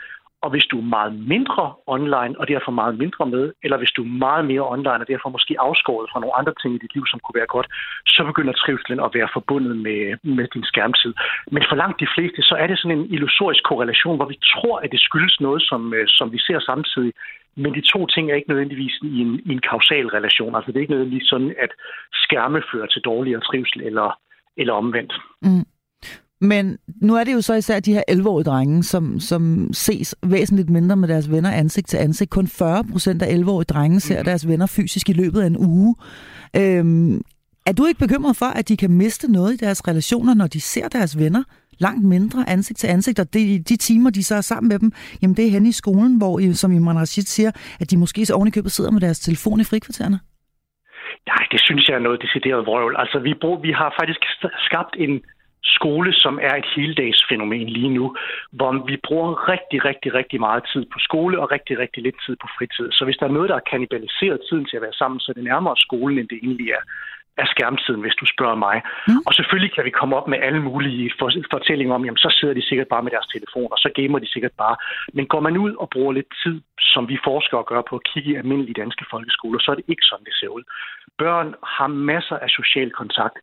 [0.44, 1.66] Og hvis du er meget mindre
[1.96, 5.30] online, og derfor meget mindre med, eller hvis du er meget mere online, og derfor
[5.30, 7.68] måske afskåret fra nogle andre ting i dit liv, som kunne være godt,
[8.16, 10.02] så begynder trivselen at være forbundet med,
[10.38, 11.14] med din skærmtid.
[11.52, 14.76] Men for langt de fleste, så er det sådan en illusorisk korrelation, hvor vi tror,
[14.84, 17.14] at det skyldes noget, som, øh, som vi ser samtidig.
[17.64, 20.56] Men de to ting er ikke nødvendigvis i en, i en kausal relation.
[20.56, 21.72] Altså det er ikke nødvendigvis sådan, at
[22.14, 24.20] skærme fører til dårligere trivsel eller,
[24.58, 25.14] eller omvendt.
[25.42, 25.66] Mm.
[26.42, 30.70] Men nu er det jo så især de her 11-årige drenge, som, som ses væsentligt
[30.70, 32.30] mindre med deres venner ansigt til ansigt.
[32.30, 35.96] Kun 40 procent af 11-årige drenge ser deres venner fysisk i løbet af en uge.
[36.56, 37.22] Øhm,
[37.66, 40.62] er du ikke bekymret for, at de kan miste noget i deres relationer, når de
[40.62, 41.44] ser deres venner
[41.80, 44.92] langt mindre ansigt til ansigt, og det, de timer, de så er sammen med dem,
[45.22, 48.34] jamen det er hen i skolen, hvor, som Imran Rashid siger, at de måske så
[48.34, 50.20] ovenikøbet sidder med deres telefon i frikvartererne.
[51.28, 52.96] Nej, det synes jeg er noget decideret vrøvl.
[53.00, 54.20] Altså, vi, brug, vi har faktisk
[54.68, 55.14] skabt en
[55.64, 58.16] skole, som er et heldagsfænomen lige nu,
[58.52, 62.36] hvor vi bruger rigtig, rigtig, rigtig meget tid på skole og rigtig, rigtig lidt tid
[62.42, 62.92] på fritid.
[62.92, 65.34] Så hvis der er noget, der er kanibaliseret tiden til at være sammen, så er
[65.34, 66.84] det nærmere skolen, end det egentlig er
[67.44, 68.78] af skærmtiden, hvis du spørger mig.
[69.08, 69.22] Mm.
[69.28, 71.12] Og selvfølgelig kan vi komme op med alle mulige
[71.52, 74.34] fortællinger om, jamen så sidder de sikkert bare med deres telefon, og så gamer de
[74.34, 74.76] sikkert bare.
[75.14, 76.62] Men går man ud og bruger lidt tid,
[76.94, 80.06] som vi forskere gør på at kigge i almindelige danske folkeskoler, så er det ikke
[80.10, 80.64] sådan, det ser ud.
[81.18, 83.38] Børn har masser af social kontakt.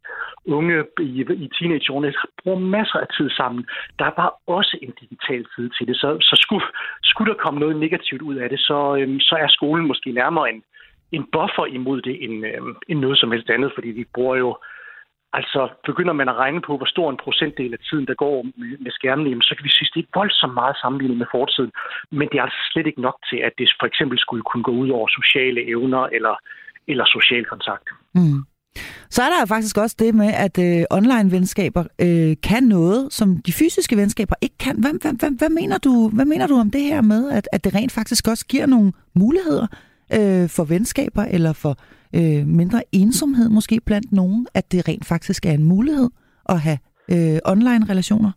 [0.46, 3.66] Unge i, i teenageårene bruger masser af tid sammen.
[3.98, 5.96] Der er bare også en digital side til det.
[5.96, 6.66] Så, så skulle,
[7.02, 10.50] skulle der komme noget negativt ud af det, så, øhm, så er skolen måske nærmere
[10.50, 10.62] en,
[11.12, 14.58] en buffer imod det end, øhm, end noget som helst andet, fordi vi bruger jo
[15.38, 18.78] Altså, begynder man at regne på, hvor stor en procentdel af tiden, der går med,
[18.84, 21.72] med skærmen, så kan vi sige, at det er voldsomt meget sammenlignet med fortiden.
[22.10, 24.74] Men det er altså slet ikke nok til, at det for eksempel skulle kunne gå
[24.82, 26.34] ud over sociale evner eller,
[26.88, 27.88] eller social kontakt.
[28.14, 28.42] Mm.
[29.10, 33.36] Så er der jo faktisk også det med, at øh, online-venskaber øh, kan noget, som
[33.36, 34.80] de fysiske venskaber ikke kan.
[34.80, 37.64] Hvad, hvad, hvad, hvad, mener du, hvad mener du om det her med, at, at
[37.64, 39.66] det rent faktisk også giver nogle muligheder
[40.12, 41.78] øh, for venskaber eller for
[42.14, 46.10] øh, mindre ensomhed måske blandt nogen, at det rent faktisk er en mulighed
[46.48, 46.78] at have
[47.10, 48.30] øh, online-relationer?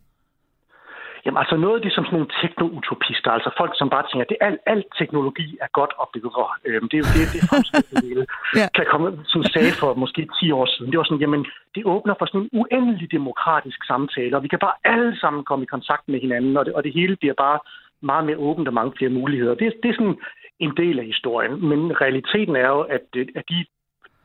[1.24, 4.32] Jamen altså noget af det som sådan nogle teknoutopister, altså folk, som bare tænker, at
[4.32, 6.46] det, alt, alt teknologi er godt og bedre.
[6.68, 8.26] Øhm, det er jo det, det fremskridtet
[8.60, 8.66] ja.
[8.76, 10.90] kan komme, som sagde for måske 10 år siden.
[10.90, 11.42] Det var sådan, jamen
[11.74, 15.62] det åbner for sådan en uendelig demokratisk samtale, og vi kan bare alle sammen komme
[15.64, 17.58] i kontakt med hinanden, og det, og det hele bliver bare
[18.00, 19.54] meget mere åbent og mange flere muligheder.
[19.54, 20.18] Det, det er sådan
[20.58, 21.68] en del af historien.
[21.68, 23.06] Men realiteten er jo, at,
[23.36, 23.64] at de,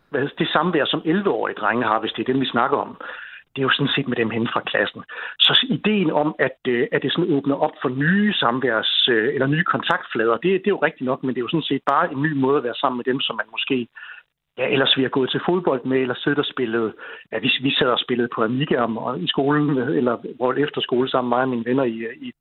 [0.10, 2.98] hvad, det samvær, som 11-årige drenge har, hvis det er dem, vi snakker om,
[3.54, 5.04] det er jo sådan set med dem hen fra klassen.
[5.39, 9.47] Så ideen om, at, øh, at det sådan åbner op for nye samværs- øh, eller
[9.47, 12.12] nye kontaktflader, det, det er jo rigtigt nok, men det er jo sådan set bare
[12.12, 13.88] en ny måde at være sammen med dem, som man måske
[14.58, 16.93] ja, ellers vi har gået til fodbold med, eller siddet og spillet.
[17.32, 21.10] Ja, vi, vi sad og spillede på Amiga om, i skolen, eller hvor efter skole
[21.10, 21.97] sammen med mig og mine venner i,
[22.28, 22.32] i,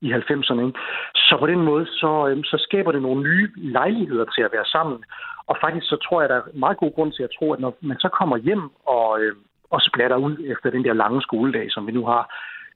[0.00, 0.62] i 90'erne.
[0.66, 0.78] Ikke?
[1.14, 4.64] Så på den måde, så, øh, så skaber det nogle nye lejligheder til at være
[4.64, 5.04] sammen.
[5.46, 7.76] Og faktisk så tror jeg, der er meget god grund til at tro, at når
[7.80, 9.36] man så kommer hjem og, øh,
[9.74, 12.24] og splatter ud efter den der lange skoledag, som vi nu har,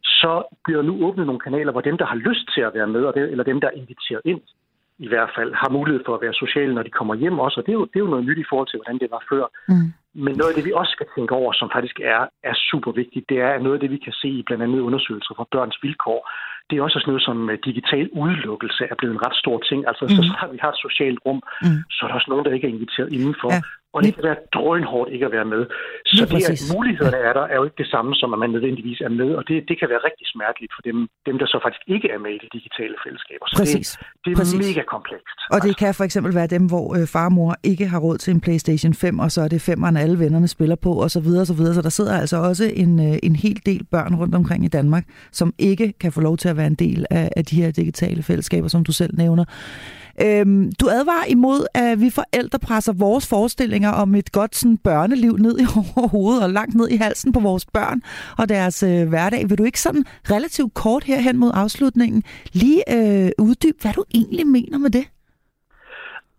[0.02, 0.32] så
[0.64, 3.44] bliver nu åbnet nogle kanaler, hvor dem, der har lyst til at være med, eller
[3.44, 4.40] dem, der er inviteret ind,
[4.98, 7.56] i hvert fald har mulighed for at være sociale, når de kommer hjem også.
[7.60, 9.22] Og det er jo, det er jo noget nyt i forhold til, hvordan det var
[9.30, 9.44] før.
[9.68, 9.88] Mm.
[10.24, 13.28] Men noget af det, vi også skal tænke over, som faktisk er, er super vigtigt,
[13.30, 16.20] det er noget af det, vi kan se i blandt andet undersøgelser fra børns vilkår.
[16.68, 19.80] Det er også sådan noget som øh, digital udelukkelse er blevet en ret stor ting.
[19.90, 20.14] Altså, mm.
[20.16, 21.78] så snart vi har et socialt rum, mm.
[21.94, 23.50] så er der også nogen, der ikke er inviteret indenfor.
[23.52, 23.60] Ja.
[23.96, 25.62] Og det kan være drønhårdt ikke at være med.
[26.06, 29.00] Så det, at mulighederne er der, er jo ikke det samme, som at man nødvendigvis
[29.08, 29.30] er med.
[29.38, 30.96] Og det, det kan være rigtig smerteligt for dem,
[31.28, 33.44] dem, der så faktisk ikke er med i de digitale fællesskaber.
[33.48, 33.88] Så Præcis.
[33.90, 34.60] det, det er Præcis.
[34.66, 35.36] mega komplekst.
[35.54, 35.80] Og det altså.
[35.82, 38.40] kan for eksempel være dem, hvor øh, far og mor ikke har råd til en
[38.46, 41.50] Playstation 5, og så er det femmeren, alle vennerne spiller på, og så videre, og
[41.52, 41.74] så videre.
[41.74, 45.04] Så der sidder altså også en, øh, en hel del børn rundt omkring i Danmark,
[45.32, 48.22] som ikke kan få lov til at være en del af, af de her digitale
[48.22, 49.44] fællesskaber, som du selv nævner.
[50.24, 55.34] Øhm, du advarer imod, at vi forældre presser vores forestillinger om et godt sådan, børneliv
[55.46, 55.66] ned i
[56.14, 57.98] hovedet og langt ned i halsen på vores børn
[58.38, 59.42] og deres øh, hverdag.
[59.48, 60.04] Vil du ikke sådan
[60.34, 65.06] relativt kort herhen mod afslutningen lige øh, uddybe, hvad du egentlig mener med det?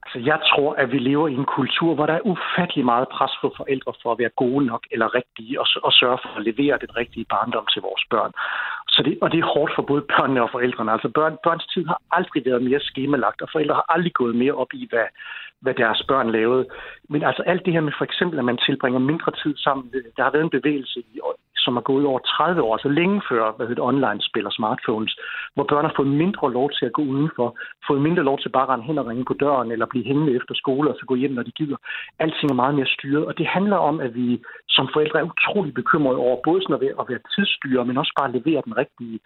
[0.08, 3.34] Altså, jeg tror, at vi lever i en kultur, hvor der er ufattelig meget pres
[3.42, 6.78] på forældre for at være gode nok eller rigtige og, og sørge for at levere
[6.84, 8.32] den rigtige barndom til vores børn.
[8.98, 10.92] Så det, og det er hårdt for både børnene og forældrene.
[10.92, 14.54] Altså børn, børns tid har aldrig været mere skemalagt, og forældre har aldrig gået mere
[14.54, 15.08] op i, hvad,
[15.62, 16.66] hvad deres børn lavede.
[17.10, 19.86] Men altså alt det her med for eksempel, at man tilbringer mindre tid sammen.
[20.18, 21.04] Der har været en bevægelse,
[21.68, 25.14] som er gået over 30 år, så længe før hvad hedder, online-spil og smartphones,
[25.56, 27.48] hvor børn har fået mindre lov til at gå udenfor,
[27.88, 30.36] fået mindre lov til bare at rende hen og ringe på døren, eller blive hængende
[30.36, 31.78] efter skole og så gå hjem, når de gider.
[32.20, 35.74] Alting er meget mere styret, og det handler om, at vi som forældre er utrolig
[35.74, 38.78] bekymrede over både sådan at være, at være tidsstyre, men også bare at levere den
[38.78, 39.20] rigtige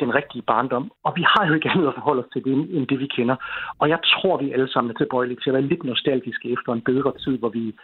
[0.00, 0.90] den rigtige barndom.
[1.04, 3.36] Og vi har jo ikke andet at forholde os til det, end det, vi kender.
[3.78, 6.86] Og jeg tror, vi alle sammen er tilbøjelige til at være lidt nostalgiske efter en
[6.90, 7.74] bedre tid, hvor vi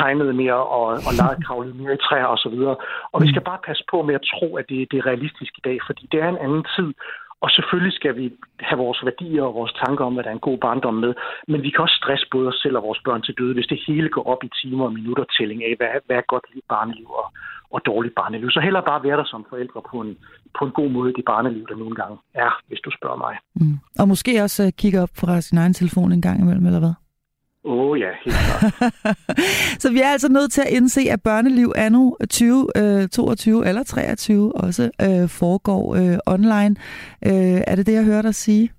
[0.00, 2.56] tegnede mere og, og legede kravlede mere i træer osv.
[2.72, 2.80] Og,
[3.12, 5.64] og vi skal bare passe på med at tro, at det, det er realistisk i
[5.68, 6.88] dag, fordi det er en anden tid.
[7.44, 8.26] Og selvfølgelig skal vi
[8.68, 11.12] have vores værdier og vores tanker om, hvad der er en god barndom med.
[11.48, 13.80] Men vi kan også stresse både os selv og vores børn til døde, hvis det
[13.86, 17.26] hele går op i timer og minutter tælling af, hvad, hvad er godt barneliv og,
[17.74, 18.50] og dårligt barneliv.
[18.50, 20.16] Så heller bare være der som forældre på en,
[20.58, 23.34] på en god måde i det barneliv, der nogle gange er, hvis du spørger mig.
[23.54, 23.76] Mm.
[24.00, 26.94] Og måske også øh, kigge op fra sin egen telefon en gang imellem, eller hvad?
[27.64, 28.92] Åh oh, ja, helt klart.
[29.82, 34.56] så vi er altså nødt til at indse, at børneliv anno 2022 øh, eller 23
[34.64, 36.74] også øh, foregår øh, online.
[37.28, 38.72] Øh, er det det, jeg hører dig sige?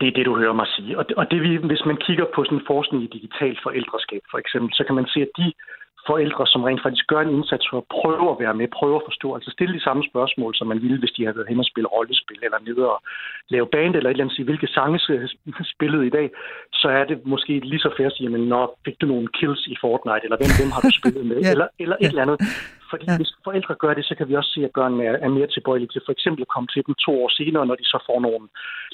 [0.00, 0.98] Det er det, du hører mig sige.
[0.98, 4.38] Og det, og det vi, hvis man kigger på sådan forskning i digitalt forældreskab for
[4.38, 5.46] eksempel, så kan man se, at de
[6.10, 9.06] forældre, som rent faktisk gør en indsats for at prøve at være med, prøve at
[9.08, 11.70] forstå, altså stille de samme spørgsmål, som man ville, hvis de havde været hen og
[11.72, 12.98] spille rollespil, eller nede og
[13.54, 14.98] lave band, eller et eller andet, sige, hvilke sange
[15.74, 16.26] spillede i dag,
[16.80, 19.62] så er det måske lige så fair at sige, men når fik du nogle kills
[19.66, 21.50] i Fortnite, eller hvem, hvem har du spillet med, ja.
[21.52, 22.08] eller, eller et ja.
[22.08, 22.38] eller andet.
[22.90, 23.16] Fordi ja.
[23.16, 25.92] hvis forældre gør det, så kan vi også se, at børnene er, er mere tilbøjelige
[25.92, 28.44] til for eksempel at komme til dem to år senere, når de så får nogle,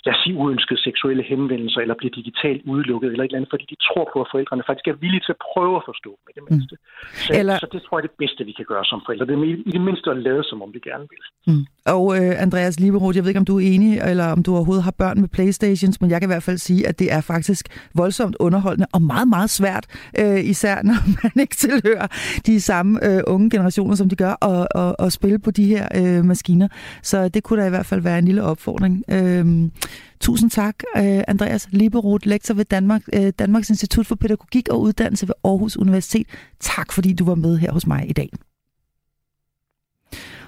[0.04, 3.66] lad os sige, uønskede seksuelle henvendelser, eller bliver digitalt udelukket, eller et eller andet, fordi
[3.72, 6.42] de tror på, at forældrene faktisk er villige til at prøve at forstå med det
[6.50, 6.74] mindste.
[6.76, 6.84] Mm.
[7.14, 7.58] Så, eller...
[7.58, 9.26] så det tror jeg er det bedste, vi kan gøre som forældre.
[9.26, 11.24] Det er i det mindste at lade, som om vi gerne vil.
[11.46, 11.64] Mm.
[11.86, 14.84] Og øh, Andreas Liberoth, jeg ved ikke, om du er enig, eller om du overhovedet
[14.84, 17.90] har børn med Playstations, men jeg kan i hvert fald sige, at det er faktisk
[17.94, 19.86] voldsomt underholdende og meget, meget svært,
[20.18, 22.06] øh, især når man ikke tilhører
[22.46, 25.88] de samme øh, unge generationer, som de gør, og, og, og spille på de her
[25.94, 26.68] øh, maskiner.
[27.02, 29.04] Så det kunne da i hvert fald være en lille opfordring.
[29.08, 29.70] Øh,
[30.24, 35.28] tusind tak, øh, Andreas Liberoth, lektor ved Danmark, øh, Danmarks Institut for Pædagogik og Uddannelse
[35.28, 36.26] ved Aarhus Universitet.
[36.60, 38.30] Tak fordi du var med her hos mig i dag.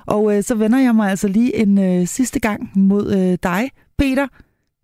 [0.06, 3.70] Og øh, så vender jeg mig altså lige en øh, sidste gang mod øh, dig,
[3.98, 4.26] Peter.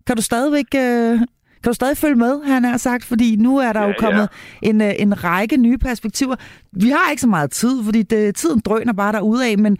[0.07, 1.19] Kan du stadigvæk øh,
[1.63, 3.05] kan du stadig følge med, han har sagt?
[3.05, 4.29] Fordi nu er der ja, jo kommet
[4.63, 4.69] ja.
[4.69, 6.35] en, øh, en række nye perspektiver.
[6.71, 9.77] Vi har ikke så meget tid, fordi det, tiden drøner bare derude af, men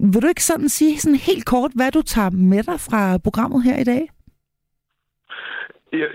[0.00, 3.62] vil du ikke sådan sige sådan helt kort, hvad du tager med dig fra programmet
[3.62, 4.08] her i dag?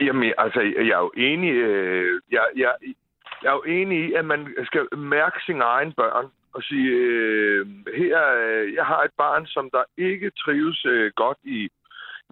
[0.02, 2.74] Jamen, altså, jeg er jo enig, øh, jeg, jeg,
[3.44, 7.66] jeg er jo enig i, at man skal mærke sine egne børn og sige, øh,
[7.96, 11.70] her, øh, jeg har et barn, som der ikke trives øh, godt i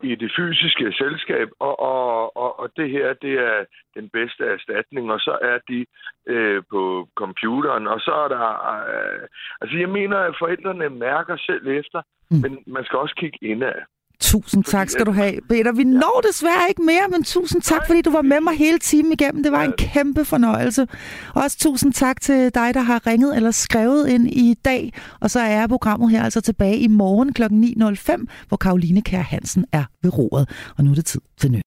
[0.04, 5.12] i det fysiske selskab, og, og, og, og det her, det er den bedste erstatning,
[5.12, 5.86] og så er de
[6.28, 8.46] øh, på computeren, og så er der...
[8.94, 9.28] Øh,
[9.62, 12.38] altså, jeg mener, at forældrene mærker selv efter, mm.
[12.42, 13.80] men man skal også kigge indad.
[14.22, 15.72] Tusind tak skal du have, Peter.
[15.72, 15.88] Vi ja.
[15.88, 19.44] når desværre ikke mere, men tusind tak, fordi du var med mig hele timen igennem.
[19.44, 20.88] Det var en kæmpe fornøjelse.
[21.36, 24.94] Og også tusind tak til dig, der har ringet eller skrevet ind i dag.
[25.20, 27.44] Og så er programmet her altså tilbage i morgen kl.
[27.44, 30.50] 9.05, hvor Karoline Kær Hansen er ved roret.
[30.78, 31.58] Og nu er det tid til nyt.